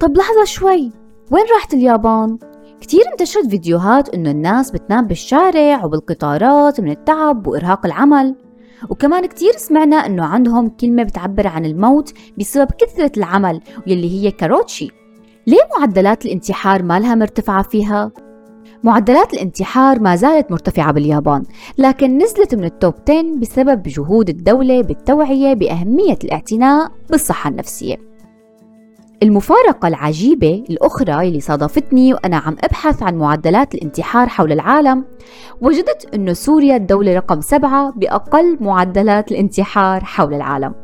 طب 0.01 0.17
لحظة 0.17 0.45
شوي 0.45 0.91
وين 1.31 1.45
راحت 1.55 1.75
اليابان؟ 1.75 2.39
كتير 2.81 3.03
انتشرت 3.13 3.47
فيديوهات 3.47 4.15
إنه 4.15 4.31
الناس 4.31 4.71
بتنام 4.71 5.07
بالشارع 5.07 5.85
وبالقطارات 5.85 6.81
من 6.81 6.91
التعب 6.91 7.47
وإرهاق 7.47 7.87
العمل. 7.87 8.46
وكمان 8.91 9.27
كتير 9.27 9.53
سمعنا 9.57 9.97
إنه 9.97 10.25
عندهم 10.25 10.69
كلمة 10.69 11.03
بتعبر 11.03 11.47
عن 11.47 11.65
الموت 11.67 12.13
بسبب 12.39 12.71
كثرة 12.79 13.13
العمل 13.17 13.61
واللي 13.87 14.11
هي 14.11 14.31
كاروتشي 14.31 14.91
ليه 15.47 15.69
معدلات 15.79 16.25
الانتحار 16.27 16.83
مالها 16.83 17.15
مرتفعة 17.15 17.63
فيها؟ 17.63 18.11
معدلات 18.85 19.35
الانتحار 19.35 20.01
ما 20.01 20.17
زالت 20.17 20.51
مرتفعة 20.51 20.93
باليابان 20.93 21.43
لكن 21.79 22.19
نزلت 22.19 22.55
من 22.55 22.65
التوب 22.65 22.95
10 23.09 23.23
بسبب 23.39 23.83
جهود 23.83 24.29
الدولة 24.29 24.83
بالتوعية 24.83 25.55
بأهمية 25.55 26.19
الاعتناء 26.25 26.91
بالصحة 27.11 27.51
النفسية 27.51 27.97
المفارقة 29.23 29.89
العجيبة 29.89 30.65
الأخرى 30.71 31.29
اللي 31.29 31.41
صادفتني 31.41 32.15
وأنا 32.15 32.37
عم 32.37 32.57
أبحث 32.65 33.03
عن 33.03 33.15
معدلات 33.15 33.75
الانتحار 33.75 34.29
حول 34.29 34.53
العالم 34.53 35.05
وجدت 35.61 36.15
أنه 36.15 36.33
سوريا 36.33 36.77
الدولة 36.77 37.15
رقم 37.15 37.41
سبعة 37.41 37.93
بأقل 37.97 38.57
معدلات 38.61 39.33
الانتحار 39.33 40.05
حول 40.05 40.35
العالم. 40.35 40.75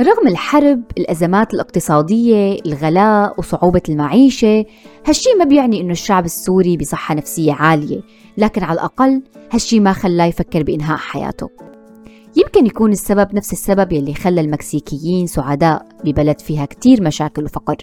رغم 0.00 0.28
الحرب 0.28 0.82
الأزمات 0.98 1.54
الاقتصادية 1.54 2.58
الغلاء 2.66 3.34
وصعوبة 3.38 3.82
المعيشة 3.88 4.64
هالشي 5.06 5.28
ما 5.38 5.44
بيعني 5.44 5.80
إنه 5.80 5.92
الشعب 5.92 6.24
السوري 6.24 6.76
بصحة 6.76 7.14
نفسية 7.14 7.52
عالية 7.52 8.00
لكن 8.38 8.62
على 8.62 8.74
الأقل 8.74 9.22
هالشي 9.52 9.80
ما 9.80 9.92
خلاه 9.92 10.24
يفكر 10.24 10.62
بإنهاء 10.62 10.96
حياته. 10.96 11.50
يمكن 12.36 12.66
يكون 12.66 12.92
السبب 12.92 13.34
نفس 13.34 13.52
السبب 13.52 13.92
يلي 13.92 14.14
خلى 14.14 14.40
المكسيكيين 14.40 15.26
سعداء 15.26 15.86
ببلد 16.04 16.40
فيها 16.40 16.64
كتير 16.64 17.02
مشاكل 17.02 17.44
وفقر 17.44 17.76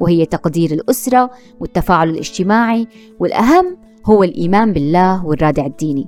وهي 0.00 0.26
تقدير 0.26 0.70
الأسرة 0.70 1.30
والتفاعل 1.60 2.10
الاجتماعي 2.10 2.86
والأهم 3.20 3.76
هو 4.06 4.22
الإيمان 4.22 4.72
بالله 4.72 5.26
والرادع 5.26 5.66
الديني. 5.66 6.06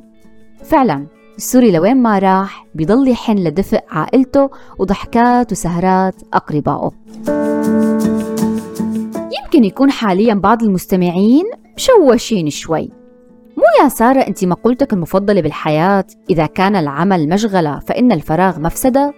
فعلا 0.65 1.07
السوري 1.37 1.71
لوين 1.71 1.97
ما 1.97 2.19
راح 2.19 2.67
بيضل 2.75 3.09
يحن 3.09 3.39
لدفء 3.39 3.81
عائلته 3.89 4.51
وضحكات 4.79 5.53
وسهرات 5.53 6.15
أقربائه. 6.33 6.91
يمكن 9.43 9.65
يكون 9.65 9.91
حاليا 9.91 10.35
بعض 10.35 10.63
المستمعين 10.63 11.45
مشوشين 11.77 12.51
شوي 12.51 12.91
مو 13.57 13.63
يا 13.83 13.89
سارة 13.89 14.21
أنت 14.21 14.45
مقولتك 14.45 14.93
المفضلة 14.93 15.41
بالحياة 15.41 16.05
إذا 16.31 16.47
كان 16.47 16.77
العمل 16.77 17.29
مشغلة 17.29 17.79
فإن 17.79 18.13
الفراغ 18.13 18.61
مفسدة؟ 18.61 19.15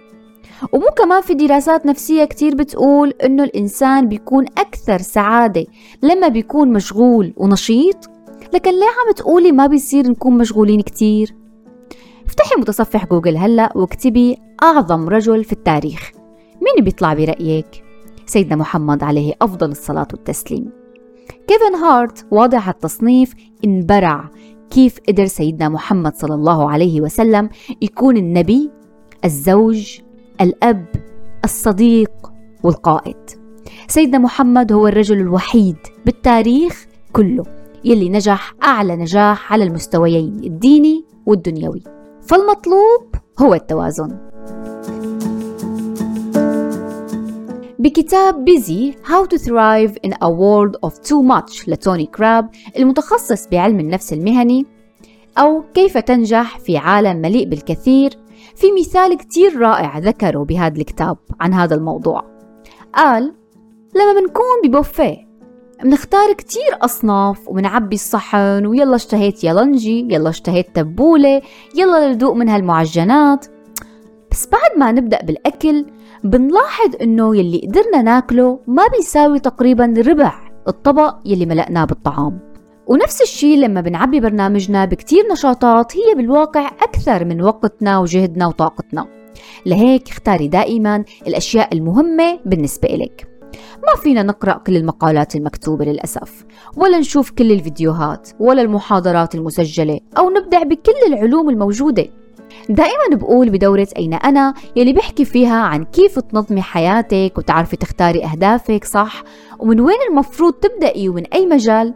ومو 0.71 0.87
كمان 0.97 1.21
في 1.21 1.33
دراسات 1.33 1.85
نفسية 1.85 2.25
كتير 2.25 2.55
بتقول 2.55 3.13
إنه 3.23 3.43
الإنسان 3.43 4.07
بيكون 4.09 4.45
أكثر 4.57 4.97
سعادة 4.97 5.65
لما 6.03 6.27
بيكون 6.27 6.73
مشغول 6.73 7.33
ونشيط؟ 7.37 8.09
لكن 8.53 8.71
ليه 8.71 8.85
عم 9.07 9.13
تقولي 9.15 9.51
ما 9.51 9.67
بيصير 9.67 10.09
نكون 10.09 10.37
مشغولين 10.37 10.81
كتير؟ 10.81 11.35
افتحي 12.25 12.55
متصفح 12.61 13.05
جوجل 13.05 13.37
هلأ 13.37 13.71
واكتبي 13.75 14.37
أعظم 14.63 15.09
رجل 15.09 15.43
في 15.43 15.53
التاريخ 15.53 16.11
مين 16.61 16.85
بيطلع 16.85 17.13
برأيك؟ 17.13 17.83
سيدنا 18.25 18.55
محمد 18.55 19.03
عليه 19.03 19.33
أفضل 19.41 19.71
الصلاة 19.71 20.07
والتسليم 20.13 20.71
كيفن 21.47 21.75
هارت 21.75 22.25
واضع 22.31 22.69
التصنيف 22.69 23.33
انبرع. 23.65 24.29
كيف 24.69 24.99
قدر 25.07 25.25
سيدنا 25.25 25.69
محمد 25.69 26.15
صلى 26.15 26.33
الله 26.33 26.71
عليه 26.71 27.01
وسلم 27.01 27.49
يكون 27.81 28.17
النبي 28.17 28.69
الزوج 29.25 29.99
الأب 30.41 30.85
الصديق 31.43 32.11
والقائد؟ 32.63 33.29
سيدنا 33.87 34.17
محمد 34.17 34.71
هو 34.71 34.87
الرجل 34.87 35.19
الوحيد 35.19 35.77
بالتاريخ 36.05 36.85
كله 37.13 37.43
يلي 37.85 38.09
نجح 38.09 38.53
أعلى 38.63 38.95
نجاح 38.95 39.53
على 39.53 39.63
المستويين 39.63 40.43
الديني 40.43 41.05
والدنيوي. 41.25 41.83
فالمطلوب 42.21 43.15
هو 43.39 43.53
التوازن. 43.53 44.26
بكتاب 47.79 48.45
بيزي 48.45 48.93
How 49.03 49.25
to 49.25 49.37
Thrive 49.37 49.97
in 50.07 50.13
a 50.13 50.29
World 50.29 50.89
of 50.89 50.93
Too 50.93 51.21
Much 51.21 51.69
لتوني 51.69 52.05
كراب 52.05 52.49
المتخصص 52.77 53.47
بعلم 53.47 53.79
النفس 53.79 54.13
المهني 54.13 54.65
أو 55.37 55.63
كيف 55.73 55.97
تنجح 55.97 56.59
في 56.59 56.77
عالم 56.77 57.17
مليء 57.17 57.47
بالكثير. 57.49 58.17
في 58.55 58.67
مثال 58.79 59.17
كتير 59.17 59.59
رائع 59.59 59.97
ذكره 59.97 60.43
بهذا 60.43 60.77
الكتاب 60.77 61.17
عن 61.39 61.53
هذا 61.53 61.75
الموضوع. 61.75 62.23
قال 62.93 63.33
لما 63.95 64.19
بنكون 64.19 64.61
ببوفيه 64.63 65.27
منختار 65.83 66.33
كتير 66.33 66.77
أصناف 66.81 67.47
ومنعبي 67.47 67.95
الصحن 67.95 68.65
ويلا 68.65 68.95
اشتهيت 68.95 69.43
يلنجي 69.43 69.99
يلا 69.99 70.29
اشتهيت 70.29 70.75
تبولة 70.75 71.41
يلا 71.75 72.13
لدوق 72.13 72.33
من 72.33 72.49
هالمعجنات. 72.49 73.45
بس 74.31 74.47
بعد 74.47 74.77
ما 74.77 74.91
نبدأ 74.91 75.21
بالأكل 75.23 75.85
بنلاحظ 76.23 76.95
إنه 77.01 77.37
يلي 77.37 77.61
قدرنا 77.67 78.01
ناكله 78.01 78.59
ما 78.67 78.83
بيساوي 78.97 79.39
تقريبا 79.39 79.93
ربع 80.07 80.33
الطبق 80.67 81.15
يلي 81.25 81.45
ملأناه 81.45 81.85
بالطعام. 81.85 82.39
ونفس 82.87 83.21
الشيء 83.21 83.57
لما 83.57 83.81
بنعبي 83.81 84.19
برنامجنا 84.19 84.85
بكتير 84.85 85.23
نشاطات 85.31 85.97
هي 85.97 86.15
بالواقع 86.15 86.67
أكثر 86.67 87.25
من 87.25 87.41
وقتنا 87.41 87.99
وجهدنا 87.99 88.47
وطاقتنا. 88.47 89.07
لهيك 89.65 90.09
اختاري 90.09 90.47
دائما 90.47 91.03
الأشياء 91.27 91.73
المهمة 91.73 92.39
بالنسبة 92.45 92.87
إلك. 92.87 93.27
ما 93.77 94.01
فينا 94.01 94.23
نقرأ 94.23 94.53
كل 94.53 94.77
المقالات 94.77 95.35
المكتوبة 95.35 95.85
للأسف 95.85 96.45
ولا 96.77 96.99
نشوف 96.99 97.31
كل 97.31 97.51
الفيديوهات 97.51 98.29
ولا 98.39 98.61
المحاضرات 98.61 99.35
المسجلة 99.35 99.99
أو 100.17 100.29
نبدع 100.29 100.63
بكل 100.63 101.13
العلوم 101.13 101.49
الموجودة. 101.49 102.07
دائما 102.69 103.15
بقول 103.15 103.49
بدورة 103.49 103.87
أين 103.97 104.13
أنا 104.13 104.53
يلي 104.75 104.93
بحكي 104.93 105.25
فيها 105.25 105.55
عن 105.55 105.85
كيف 105.85 106.19
تنظمي 106.19 106.61
حياتك 106.61 107.33
وتعرفي 107.37 107.77
تختاري 107.77 108.25
أهدافك 108.25 108.85
صح؟ 108.85 109.23
ومن 109.59 109.79
وين 109.81 109.97
المفروض 110.09 110.53
تبدأي 110.53 111.09
ومن 111.09 111.25
أي 111.25 111.45
مجال؟ 111.45 111.93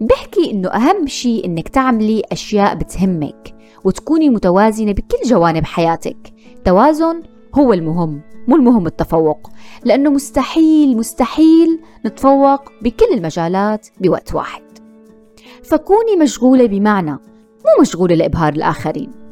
بحكي 0.00 0.50
إنه 0.50 0.68
أهم 0.68 1.06
شيء 1.06 1.46
إنك 1.46 1.68
تعملي 1.68 2.22
أشياء 2.32 2.74
بتهمك 2.74 3.54
وتكوني 3.84 4.28
متوازنة 4.28 4.92
بكل 4.92 5.18
جوانب 5.26 5.64
حياتك. 5.64 6.16
توازن 6.64 7.22
هو 7.54 7.72
المهم 7.72 8.20
مو 8.48 8.56
المهم 8.56 8.86
التفوق 8.86 9.50
لأنه 9.84 10.10
مستحيل 10.10 10.96
مستحيل 10.96 11.80
نتفوق 12.06 12.72
بكل 12.82 13.06
المجالات 13.14 13.88
بوقت 14.00 14.34
واحد. 14.34 14.62
فكوني 15.62 16.16
مشغولة 16.20 16.66
بمعنى 16.66 17.10
مو 17.10 17.80
مشغولة 17.80 18.14
لإبهار 18.14 18.52
الآخرين. 18.52 19.25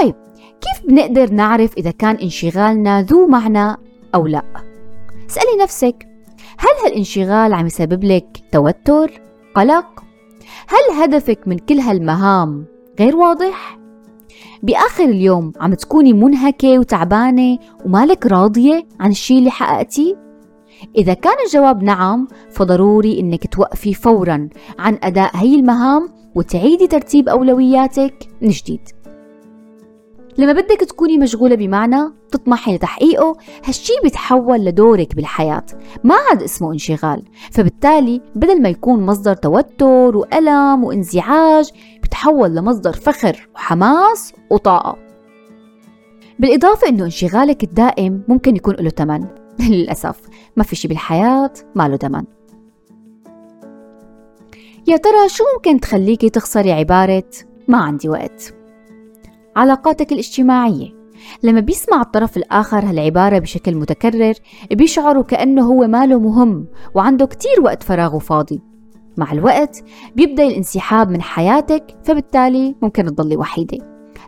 طيب 0.00 0.14
كيف 0.60 0.86
بنقدر 0.88 1.30
نعرف 1.30 1.76
إذا 1.76 1.90
كان 1.90 2.16
انشغالنا 2.16 3.02
ذو 3.02 3.26
معنى 3.26 3.76
أو 4.14 4.26
لا؟ 4.26 4.42
اسألي 5.30 5.62
نفسك 5.62 6.06
هل 6.58 6.84
هالانشغال 6.84 7.54
عم 7.54 7.66
يسبب 7.66 8.04
لك 8.04 8.42
توتر؟ 8.52 9.20
قلق؟ 9.54 10.04
هل 10.68 11.02
هدفك 11.02 11.38
من 11.46 11.58
كل 11.58 11.78
هالمهام 11.78 12.64
غير 13.00 13.16
واضح؟ 13.16 13.78
بآخر 14.62 15.04
اليوم 15.04 15.52
عم 15.60 15.74
تكوني 15.74 16.12
منهكة 16.12 16.78
وتعبانة 16.78 17.58
ومالك 17.84 18.26
راضية 18.26 18.86
عن 19.00 19.10
الشي 19.10 19.38
اللي 19.38 19.50
حققتيه؟ 19.50 20.24
إذا 20.96 21.14
كان 21.14 21.34
الجواب 21.46 21.82
نعم 21.82 22.28
فضروري 22.50 23.20
إنك 23.20 23.46
توقفي 23.46 23.94
فورا 23.94 24.48
عن 24.78 24.98
أداء 25.02 25.36
هي 25.36 25.54
المهام 25.54 26.08
وتعيدي 26.34 26.86
ترتيب 26.86 27.28
أولوياتك 27.28 28.28
من 28.42 28.48
جديد 28.48 28.80
لما 30.38 30.52
بدك 30.52 30.80
تكوني 30.80 31.18
مشغولة 31.18 31.54
بمعنى 31.56 32.12
تطمحي 32.30 32.74
لتحقيقه 32.74 33.36
هالشي 33.64 33.92
بيتحول 34.02 34.64
لدورك 34.64 35.14
بالحياة. 35.14 35.64
ما 36.04 36.14
عاد 36.14 36.42
اسمه 36.42 36.72
انشغال. 36.72 37.22
فبالتالي 37.50 38.20
بدل 38.34 38.62
ما 38.62 38.68
يكون 38.68 39.06
مصدر 39.06 39.34
توتر 39.34 40.16
وألم 40.16 40.84
وانزعاج 40.84 41.70
بتحول 42.02 42.54
لمصدر 42.54 42.92
فخر 42.92 43.48
وحماس 43.54 44.32
وطاقة. 44.50 44.96
بالإضافة 46.38 46.88
إنه 46.88 47.04
انشغالك 47.04 47.64
الدائم 47.64 48.22
ممكن 48.28 48.56
يكون 48.56 48.74
له 48.74 48.90
تمن. 48.90 49.26
للأسف 49.70 50.20
ما 50.56 50.64
في 50.64 50.76
شي 50.76 50.88
بالحياة 50.88 51.52
ما 51.74 51.88
له 51.88 51.96
تمن. 51.96 52.24
يا 54.86 54.96
ترى 54.96 55.28
شو 55.28 55.44
ممكن 55.54 55.80
تخليكي 55.80 56.30
تخسري 56.30 56.72
عبارة 56.72 57.24
ما 57.68 57.78
عندي 57.78 58.08
وقت 58.08 58.54
علاقاتك 59.56 60.12
الاجتماعية. 60.12 61.04
لما 61.42 61.60
بيسمع 61.60 62.00
الطرف 62.00 62.36
الآخر 62.36 62.78
هالعبارة 62.78 63.38
بشكل 63.38 63.74
متكرر 63.74 64.34
بيشعر 64.72 65.22
كأنه 65.22 65.62
هو 65.62 65.86
ماله 65.86 66.18
مهم 66.18 66.66
وعنده 66.94 67.26
كتير 67.26 67.60
وقت 67.62 67.82
فراغ 67.82 68.16
وفاضي. 68.16 68.62
مع 69.16 69.32
الوقت 69.32 69.84
بيبدأ 70.16 70.46
الانسحاب 70.46 71.10
من 71.10 71.22
حياتك 71.22 71.96
فبالتالي 72.04 72.74
ممكن 72.82 73.04
تضلي 73.04 73.36
وحيدة. 73.36 73.78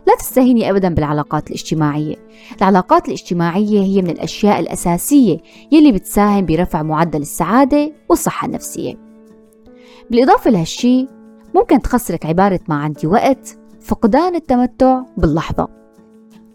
لا 0.07 0.15
تستهيني 0.19 0.69
أبدا 0.69 0.93
بالعلاقات 0.93 1.47
الاجتماعية. 1.47 2.15
العلاقات 2.57 3.07
الاجتماعية 3.07 3.81
هي 3.81 4.01
من 4.01 4.09
الأشياء 4.09 4.59
الأساسية 4.59 5.37
يلي 5.71 5.91
بتساهم 5.91 6.45
برفع 6.45 6.83
معدل 6.83 7.21
السعادة 7.21 7.91
والصحة 8.09 8.47
النفسية. 8.47 8.93
بالإضافة 10.11 10.51
لهالشي 10.51 11.07
ممكن 11.55 11.81
تخسرك 11.81 12.25
عبارة 12.25 12.59
ما 12.67 12.75
عندي 12.75 13.07
وقت 13.07 13.56
فقدان 13.87 14.35
التمتع 14.35 15.01
باللحظة. 15.17 15.67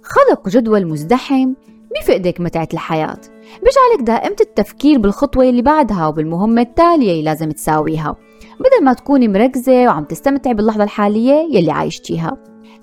خلق 0.02 0.48
جدول 0.48 0.86
مزدحم 0.86 1.52
بفقدك 1.94 2.40
متعة 2.40 2.68
الحياة. 2.72 3.20
بجعلك 3.62 4.06
دائمة 4.06 4.36
التفكير 4.40 4.98
بالخطوة 4.98 5.48
اللي 5.48 5.62
بعدها 5.62 6.06
وبالمهمة 6.06 6.62
التالية 6.62 7.10
اللي 7.10 7.22
لازم 7.22 7.50
تساويها. 7.50 8.16
بدل 8.60 8.84
ما 8.84 8.92
تكوني 8.92 9.28
مركزة 9.28 9.84
وعم 9.84 10.04
تستمتعي 10.04 10.54
باللحظة 10.54 10.84
الحالية 10.84 11.56
يلي 11.56 11.70
عايشتيها. 11.70 12.36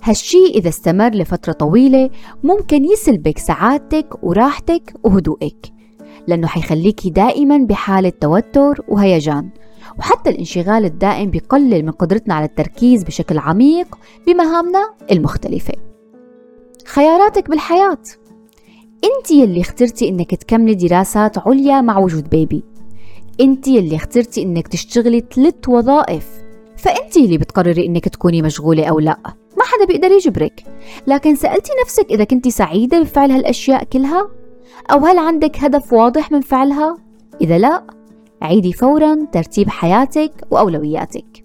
هالشي 0.04 0.46
إذا 0.46 0.70
استمر 0.70 1.10
لفترة 1.10 1.54
طويلة 1.54 2.10
ممكن 2.44 2.86
يسلبك 2.86 3.38
سعادتك 3.38 4.24
وراحتك 4.24 4.94
وهدوءك 5.04 5.79
لأنه 6.30 6.48
حيخليكي 6.48 7.10
دائما 7.10 7.58
بحالة 7.58 8.10
توتر 8.22 8.82
وهيجان. 8.88 9.50
وحتى 10.00 10.30
الانشغال 10.30 10.86
الدائم 10.86 11.32
بيقلل 11.32 11.86
من 11.86 11.92
قدرتنا 11.92 12.34
على 12.34 12.46
التركيز 12.46 13.04
بشكل 13.04 13.38
عميق 13.38 13.96
بمهامنا 14.28 14.94
المختلفة. 15.12 15.74
خياراتك 16.86 17.50
بالحياة. 17.50 17.98
أنت 19.04 19.32
يلي 19.32 19.62
اخترتي 19.62 20.10
إنك 20.10 20.36
تكملي 20.36 20.76
دراسات 20.76 21.38
عليا 21.38 21.82
مع 21.82 21.98
وجود 21.98 22.30
بيبي 22.30 22.64
أنت 23.42 23.68
يلي 23.68 23.96
اخترتي 23.96 24.44
إنك 24.44 24.68
تشتغلي 24.68 25.24
ثلاث 25.36 25.70
وظائف. 25.70 26.28
فأنت 26.78 27.18
اللي 27.18 27.38
بتقرري 27.38 27.86
إنك 27.86 28.08
تكوني 28.08 28.42
مشغولة 28.42 28.86
أو 28.86 29.00
لأ. 29.00 29.18
ما 29.58 29.64
حدا 29.64 29.86
بيقدر 29.86 30.12
يجبرك. 30.12 30.64
لكن 31.08 31.36
سألتي 31.36 31.72
نفسك 31.84 32.06
إذا 32.12 32.24
كنت 32.24 32.48
سعيدة 32.48 33.02
بفعل 33.02 33.32
هالأشياء 33.32 33.84
كلها؟ 33.84 34.30
أو 34.92 35.06
هل 35.06 35.18
عندك 35.18 35.58
هدف 35.58 35.94
واضح 35.94 36.32
من 36.32 36.42
فعلها؟ 36.42 36.98
إذا 37.42 37.58
لا 37.58 37.84
عيدي 38.42 38.74
فورا 38.74 39.28
ترتيب 39.32 39.70
حياتك 39.70 40.32
وأولوياتك. 40.52 41.44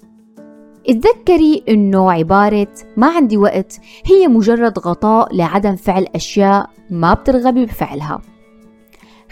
اتذكري 0.89 1.63
إنه 1.69 2.13
عبارة 2.13 2.75
ما 2.97 3.07
عندي 3.07 3.37
وقت 3.37 3.81
هي 4.07 4.29
مجرد 4.29 4.79
غطاء 4.79 5.37
لعدم 5.37 5.77
فعل 5.77 6.07
أشياء 6.15 6.71
ما 6.91 7.15
بترغبي 7.15 7.67
بفعلها. 7.67 8.23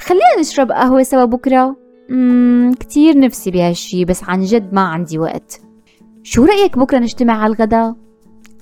خلينا 0.00 0.40
نشرب 0.40 0.72
قهوة 0.72 1.02
سوا 1.02 1.24
بكرة. 1.24 1.76
مم 2.08 2.74
كتير 2.80 3.18
نفسي 3.18 3.50
بهالشي 3.50 4.04
بس 4.04 4.24
عن 4.24 4.42
جد 4.42 4.74
ما 4.74 4.80
عندي 4.80 5.18
وقت. 5.18 5.60
شو 6.22 6.44
رأيك 6.44 6.78
بكرة 6.78 6.98
نجتمع 6.98 7.42
على 7.42 7.52
الغداء؟ 7.52 7.94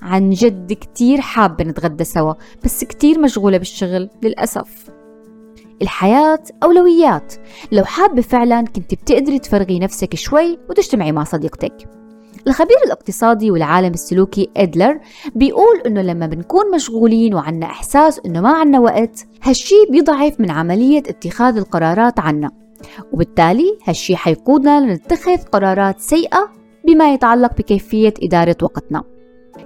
عن 0.01 0.29
جد 0.29 0.73
كتير 0.73 1.21
حابة 1.21 1.63
نتغدى 1.63 2.03
سوا 2.03 2.33
بس 2.63 2.83
كتير 2.83 3.19
مشغولة 3.19 3.57
بالشغل 3.57 4.09
للأسف. 4.23 4.89
الحياة 5.81 6.43
أولويات. 6.63 7.33
لو 7.71 7.83
حابة 7.83 8.21
فعلا 8.21 8.61
كنت 8.61 8.93
بتقدري 8.93 9.39
تفرغي 9.39 9.79
نفسك 9.79 10.15
شوي 10.15 10.59
وتجتمعي 10.69 11.11
مع 11.11 11.23
صديقتك. 11.23 11.73
الخبير 12.47 12.77
الاقتصادي 12.85 13.51
والعالم 13.51 13.93
السلوكي 13.93 14.49
إدلر 14.57 14.99
بيقول 15.35 15.81
إنه 15.85 16.01
لما 16.01 16.27
بنكون 16.27 16.71
مشغولين 16.75 17.33
وعنا 17.33 17.65
إحساس 17.65 18.21
إنه 18.25 18.41
ما 18.41 18.49
عنا 18.49 18.79
وقت 18.79 19.25
هالشي 19.43 19.75
بيضعف 19.89 20.39
من 20.39 20.51
عملية 20.51 20.99
اتخاذ 20.99 21.57
القرارات 21.57 22.19
عنا. 22.19 22.51
وبالتالي 23.11 23.77
هالشي 23.85 24.15
حيقودنا 24.15 24.79
لنتخذ 24.79 25.37
قرارات 25.37 25.99
سيئة 25.99 26.51
بما 26.87 27.13
يتعلق 27.13 27.57
بكيفية 27.57 28.13
إدارة 28.23 28.57
وقتنا. 28.61 29.03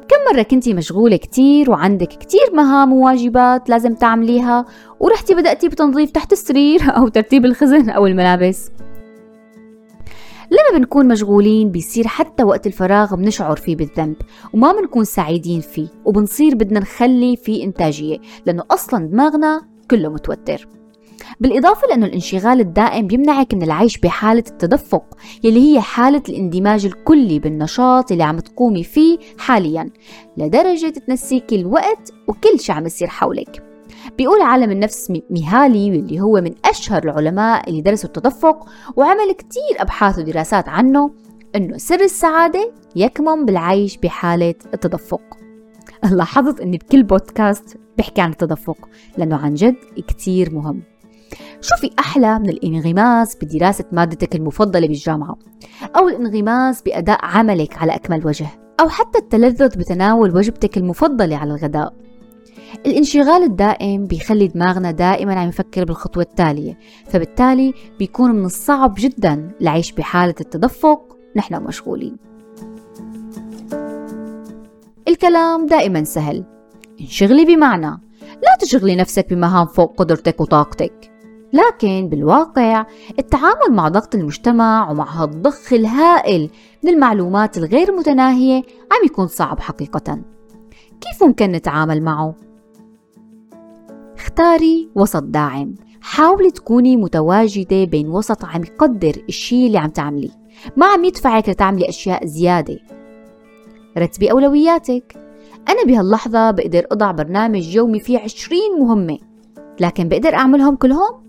كم 0.08 0.36
مرة 0.36 0.42
كنتي 0.44 0.74
مشغولة 0.74 1.18
كتير 1.18 1.72
وعندك 1.72 2.08
كتير 2.08 2.54
مهام 2.54 2.94
وواجبات 2.94 3.70
لازم 3.70 3.96
تعمليها 3.96 4.66
ورحتي 5.00 5.36
بدأتي 5.36 5.70
بتنظيف 5.70 6.12
تحت 6.12 6.32
السرير 6.32 6.82
أو 6.98 7.08
ترتيب 7.08 7.46
الخزن 7.46 7.90
أو 7.90 8.08
الملابس؟ 8.08 8.72
لما 10.52 10.78
بنكون 10.78 11.08
مشغولين 11.08 11.72
بيصير 11.72 12.08
حتى 12.08 12.44
وقت 12.44 12.68
الفراغ 12.68 13.16
بنشعر 13.16 13.56
فيه 13.56 13.76
بالذنب 13.76 14.16
وما 14.54 14.72
بنكون 14.72 15.04
سعيدين 15.04 15.62
فيه 15.62 15.88
وبنصير 16.06 16.56
بدنا 16.56 16.80
نخلي 16.80 17.36
فيه 17.36 17.64
إنتاجية 17.64 18.18
لأنه 18.46 18.64
أصلا 18.72 19.08
دماغنا 19.08 19.62
كله 19.92 20.10
متوتر. 20.10 20.68
بالإضافة 21.40 21.88
لأنه 21.88 22.06
الانشغال 22.06 22.60
الدائم 22.60 23.08
بيمنعك 23.08 23.54
من 23.54 23.64
العيش 23.64 23.98
بحالة 23.98 24.44
التدفق 24.48 25.04
يلي 25.44 25.74
هي 25.74 25.82
حالة 25.82 26.24
الاندماج 26.30 26.86
الكلي 26.86 27.40
بالنشاط 27.40 28.12
اللي 28.12 28.24
عم 28.24 28.40
تقومي 28.40 28.84
فيه 28.84 29.18
حاليا 29.38 29.90
لدرجة 30.38 30.90
تنسيكي 30.90 31.56
الوقت 31.56 32.14
وكل 32.28 32.60
شي 32.60 32.72
عم 32.72 32.86
يصير 32.86 33.08
حولك. 33.08 33.64
بيقول 34.18 34.42
عالم 34.42 34.72
النفس 34.72 35.12
ميهالي 35.30 35.88
اللي 35.88 36.22
هو 36.22 36.42
من 36.42 36.54
أشهر 36.66 37.04
العلماء 37.04 37.70
اللي 37.70 37.82
درسوا 37.82 38.10
التدفق 38.10 38.66
وعمل 38.96 39.32
كتير 39.32 39.80
أبحاث 39.80 40.20
ودراسات 40.20 40.70
عنه 40.70 41.12
أنه 41.56 41.78
سر 41.78 42.02
السعادة 42.02 42.72
يكمن 42.96 43.46
بالعيش 43.46 43.98
بحالة 43.98 44.56
التدفق. 44.74 45.22
لاحظت 46.12 46.60
أني 46.62 46.78
بكل 46.78 47.04
بودكاست 47.04 47.78
بحكي 47.98 48.22
عن 48.22 48.32
التدفق 48.32 48.78
لأنه 49.18 49.36
عن 49.36 49.54
جد 49.54 49.76
كتير 50.08 50.54
مهم. 50.54 50.82
شو 51.62 51.76
في 51.82 51.92
أحلى 52.00 52.40
من 52.40 52.50
الانغماس 52.50 53.38
بدراسة 53.42 53.86
مادتك 53.92 54.36
المفضلة 54.36 54.88
بالجامعة 54.88 55.38
أو 55.98 56.10
الانغماس 56.10 56.82
بأداء 56.82 57.20
عملك 57.26 57.78
على 57.78 57.96
أكمل 57.96 58.28
وجه 58.28 58.48
أو 58.80 58.90
حتى 58.90 59.20
التلذذ 59.20 59.78
بتناول 59.78 60.38
وجبتك 60.38 60.78
المفضلة 60.78 61.38
على 61.38 61.52
الغداء. 61.52 61.94
الانشغال 62.86 63.44
الدائم 63.44 64.08
بيخلي 64.08 64.48
دماغنا 64.48 64.92
دائما 64.92 65.40
عم 65.40 65.50
يفكر 65.50 65.86
بالخطوة 65.86 66.24
التالية 66.24 66.78
فبالتالي 67.08 67.74
بيكون 68.00 68.32
من 68.32 68.46
الصعب 68.46 68.96
جدا 68.98 69.52
العيش 69.62 69.92
بحالة 69.92 70.36
التدفق 70.42 71.18
نحن 71.36 71.64
مشغولين. 71.64 72.18
الكلام 75.08 75.66
دائما 75.66 76.04
سهل 76.04 76.46
انشغلي 77.02 77.46
بمعنى 77.46 78.02
لا 78.26 78.58
تشغلي 78.62 78.96
نفسك 78.96 79.34
بمهام 79.34 79.66
فوق 79.66 79.96
قدرتك 79.98 80.42
وطاقتك. 80.42 81.15
لكن 81.56 82.10
بالواقع 82.10 82.86
التعامل 83.20 83.72
مع 83.72 83.88
ضغط 83.90 84.16
المجتمع 84.16 84.92
ومع 84.92 85.24
هالضخ 85.24 85.74
الهائل 85.74 86.50
من 86.84 86.90
المعلومات 86.94 87.58
الغير 87.58 87.92
متناهية 87.92 88.58
عم 88.92 89.06
يكون 89.06 89.28
صعب 89.28 89.60
حقيقة. 89.60 90.20
كيف 91.02 91.24
ممكن 91.24 91.52
نتعامل 91.52 92.04
معه؟ 92.04 92.36
اختاري 94.16 94.90
وسط 94.96 95.24
داعم. 95.24 95.76
حاولي 96.02 96.52
تكوني 96.52 96.98
متواجدة 96.98 97.84
بين 97.84 98.08
وسط 98.10 98.46
عم 98.46 98.64
يقدر 98.64 99.24
الشيء 99.30 99.68
اللي 99.68 99.78
عم 99.78 99.90
تعمليه. 99.90 100.32
ما 100.78 100.86
عم 100.86 101.06
يدفعك 101.06 101.50
لتعملي 101.50 101.90
أشياء 101.90 102.26
زيادة. 102.26 102.80
رتبي 103.98 104.32
أولوياتك. 104.32 105.18
أنا 105.70 105.84
بهاللحظة 105.84 106.52
بقدر 106.52 106.86
أضع 106.92 107.12
برنامج 107.12 107.76
يومي 107.76 108.00
فيه 108.00 108.20
عشرين 108.20 108.80
مهمة 108.80 109.18
لكن 109.80 110.10
بقدر 110.10 110.34
أعملهم 110.34 110.76
كلهم؟ 110.76 111.25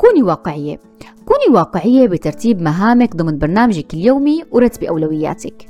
كوني 0.00 0.22
واقعية. 0.22 0.80
كوني 1.24 1.56
واقعية 1.56 2.06
بترتيب 2.06 2.62
مهامك 2.62 3.16
ضمن 3.16 3.38
برنامجك 3.38 3.94
اليومي 3.94 4.44
ورتبي 4.50 4.88
أولوياتك. 4.88 5.66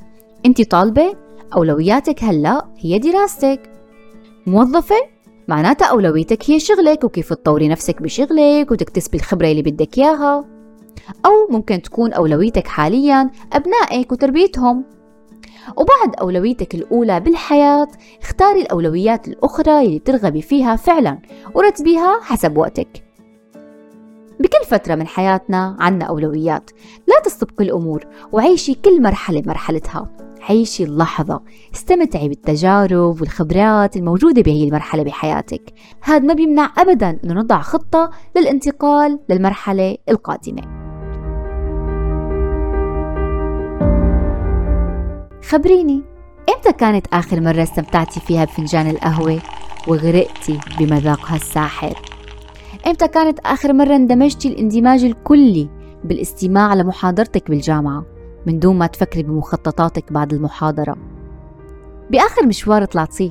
أنت 0.47 0.71
طالبة؟ 0.71 1.15
أولوياتك 1.57 2.25
هلأ 2.25 2.67
هي 2.79 2.99
دراستك. 2.99 3.71
موظفة؟ 4.47 4.97
معناتها 5.49 5.87
أولويتك 5.87 6.51
هي 6.51 6.59
شغلك 6.59 7.05
وكيف 7.05 7.33
تطوري 7.33 7.69
نفسك 7.69 8.03
بشغلك 8.03 8.71
وتكتسبي 8.71 9.17
الخبرة 9.17 9.47
اللي 9.47 9.63
بدك 9.63 9.99
إياها. 9.99 10.45
أو 11.27 11.33
ممكن 11.51 11.83
تكون 11.83 12.13
أولويتك 12.13 12.67
حاليا 12.67 13.31
أبنائك 13.53 14.13
وتربيتهم. 14.13 14.85
وبعد 15.77 16.15
أولويتك 16.21 16.75
الأولى 16.75 17.21
بالحياة 17.21 17.89
اختاري 18.23 18.63
الأولويات 18.63 19.29
الأخرى 19.29 19.87
اللي 19.87 19.99
ترغبي 19.99 20.43
فيها 20.43 20.77
فعلا 20.77 21.19
ورتبيها 21.55 22.21
حسب 22.23 22.57
وقتك. 22.57 23.10
بكل 24.41 24.67
فترة 24.69 24.95
من 24.95 25.07
حياتنا 25.07 25.77
عنا 25.81 26.05
أولويات. 26.05 26.71
لا 27.07 27.21
تستبقي 27.25 27.65
الأمور 27.65 28.05
وعيشي 28.33 28.75
كل 28.75 29.03
مرحلة 29.03 29.43
مرحلتها. 29.47 30.11
عيشي 30.49 30.85
اللحظة. 30.85 31.41
استمتعي 31.75 32.29
بالتجارب 32.29 33.21
والخبرات 33.21 33.97
الموجودة 33.97 34.43
بهي 34.43 34.65
المرحلة 34.65 35.03
بحياتك. 35.03 35.73
هذا 36.03 36.19
ما 36.19 36.35
بيمنع 36.35 36.73
أبدا 36.79 37.19
أنه 37.25 37.35
نضع 37.35 37.61
خطة 37.61 38.11
للانتقال 38.37 39.19
للمرحلة 39.29 39.97
القادمة. 40.09 40.63
خبريني 45.49 46.03
إمتى 46.57 46.73
كانت 46.73 47.07
آخر 47.13 47.41
مرة 47.41 47.63
استمتعتي 47.63 48.21
فيها 48.21 48.45
بفنجان 48.45 48.91
القهوة؟ 48.91 49.39
وغرقتي 49.89 50.61
بمذاقها 50.79 51.37
الساحر؟ 51.37 52.10
إمتى 52.91 53.09
كانت 53.09 53.39
آخر 53.41 53.73
مرة 53.73 53.97
اندمجتي 53.97 54.49
الاندماج 54.49 55.05
الكلي 55.05 55.69
بالاستماع 56.05 56.75
لمحاضرتك 56.75 57.51
بالجامعة 57.51 58.07
من 58.47 58.59
دون 58.59 58.79
ما 58.79 58.87
تفكري 58.87 59.23
بمخططاتك 59.23 60.13
بعد 60.13 60.33
المحاضرة. 60.33 60.97
بآخر 62.11 62.47
مشوار 62.47 62.85
طلعتيه 62.85 63.31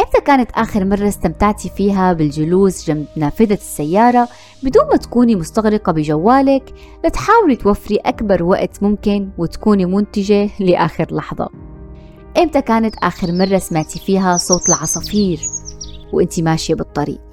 إمتى 0.00 0.20
كانت 0.24 0.50
آخر 0.50 0.84
مرة 0.84 1.08
استمتعتي 1.08 1.70
فيها 1.76 2.12
بالجلوس 2.12 2.86
جنب 2.86 3.06
نافذة 3.16 3.54
السيارة 3.54 4.28
بدون 4.62 4.84
ما 4.90 4.96
تكوني 4.96 5.36
مستغرقة 5.36 5.92
بجوالك 5.92 6.74
لتحاولي 7.04 7.56
توفري 7.56 7.96
أكبر 7.96 8.42
وقت 8.42 8.82
ممكن 8.82 9.30
وتكوني 9.38 9.86
منتجة 9.86 10.50
لآخر 10.60 11.06
لحظة. 11.14 11.48
إمتى 12.38 12.62
كانت 12.62 12.94
آخر 13.02 13.32
مرة 13.32 13.58
سمعتي 13.58 13.98
فيها 13.98 14.36
صوت 14.36 14.68
العصافير 14.68 15.40
وإنتي 16.12 16.42
ماشية 16.42 16.74
بالطريق. 16.74 17.29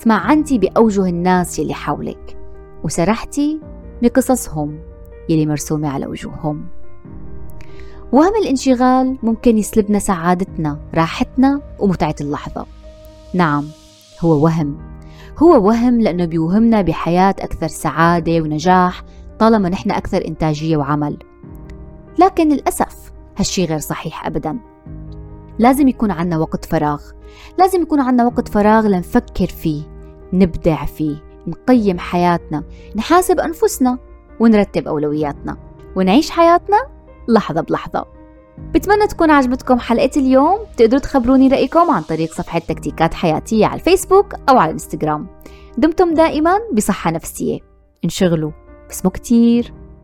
تمعنتي 0.00 0.58
بأوجه 0.58 1.06
الناس 1.06 1.58
يلي 1.58 1.74
حولك 1.74 2.36
وسرحتي 2.84 3.60
بقصصهم 4.02 4.78
يلي 5.28 5.46
مرسومة 5.46 5.88
على 5.88 6.06
وجوههم. 6.06 6.66
وهم 8.12 8.32
الانشغال 8.42 9.18
ممكن 9.22 9.58
يسلبنا 9.58 9.98
سعادتنا 9.98 10.78
راحتنا 10.94 11.60
ومتعة 11.78 12.14
اللحظة. 12.20 12.66
نعم 13.34 13.64
هو 14.20 14.44
وهم. 14.44 14.78
هو 15.38 15.66
وهم 15.66 16.00
لأنه 16.00 16.24
بيوهمنا 16.24 16.82
بحياة 16.82 17.34
أكثر 17.38 17.68
سعادة 17.68 18.40
ونجاح 18.40 19.02
طالما 19.38 19.68
نحن 19.68 19.90
أكثر 19.90 20.24
إنتاجية 20.28 20.76
وعمل. 20.76 21.16
لكن 22.18 22.48
للأسف 22.48 23.12
هالشي 23.38 23.64
غير 23.64 23.78
صحيح 23.78 24.26
أبدا. 24.26 24.58
لازم 25.60 25.88
يكون 25.88 26.10
عنا 26.10 26.38
وقت 26.38 26.64
فراغ. 26.64 27.02
لازم 27.58 27.82
يكون 27.82 28.00
عنا 28.00 28.24
وقت 28.24 28.48
فراغ 28.48 28.86
لنفكر 28.86 29.46
فيه 29.46 29.82
نبدع 30.32 30.84
فيه 30.84 31.16
نقيم 31.46 31.98
حياتنا 31.98 32.64
نحاسب 32.96 33.40
أنفسنا 33.40 33.98
ونرتب 34.40 34.88
أولوياتنا 34.88 35.56
ونعيش 35.96 36.30
حياتنا 36.30 36.76
لحظة 37.28 37.60
بلحظة. 37.60 38.06
بتمنى 38.74 39.06
تكون 39.06 39.30
عجبتكم 39.30 39.78
حلقة 39.78 40.10
اليوم. 40.16 40.58
تقدروا 40.76 41.00
تخبروني 41.00 41.48
رأيكم 41.48 41.90
عن 41.90 42.02
طريق 42.02 42.32
صفحة 42.32 42.58
تكتيكات 42.58 43.14
حياتية 43.14 43.66
على 43.66 43.80
الفيسبوك 43.80 44.34
أو 44.48 44.58
على 44.58 44.68
الإنستغرام. 44.68 45.26
دمتم 45.78 46.14
دائما 46.14 46.58
بصحة 46.72 47.10
نفسية. 47.10 47.58
انشغلوا 48.04 48.50
بس 48.90 49.04
مو 49.04 49.10
كتير. 49.10 49.72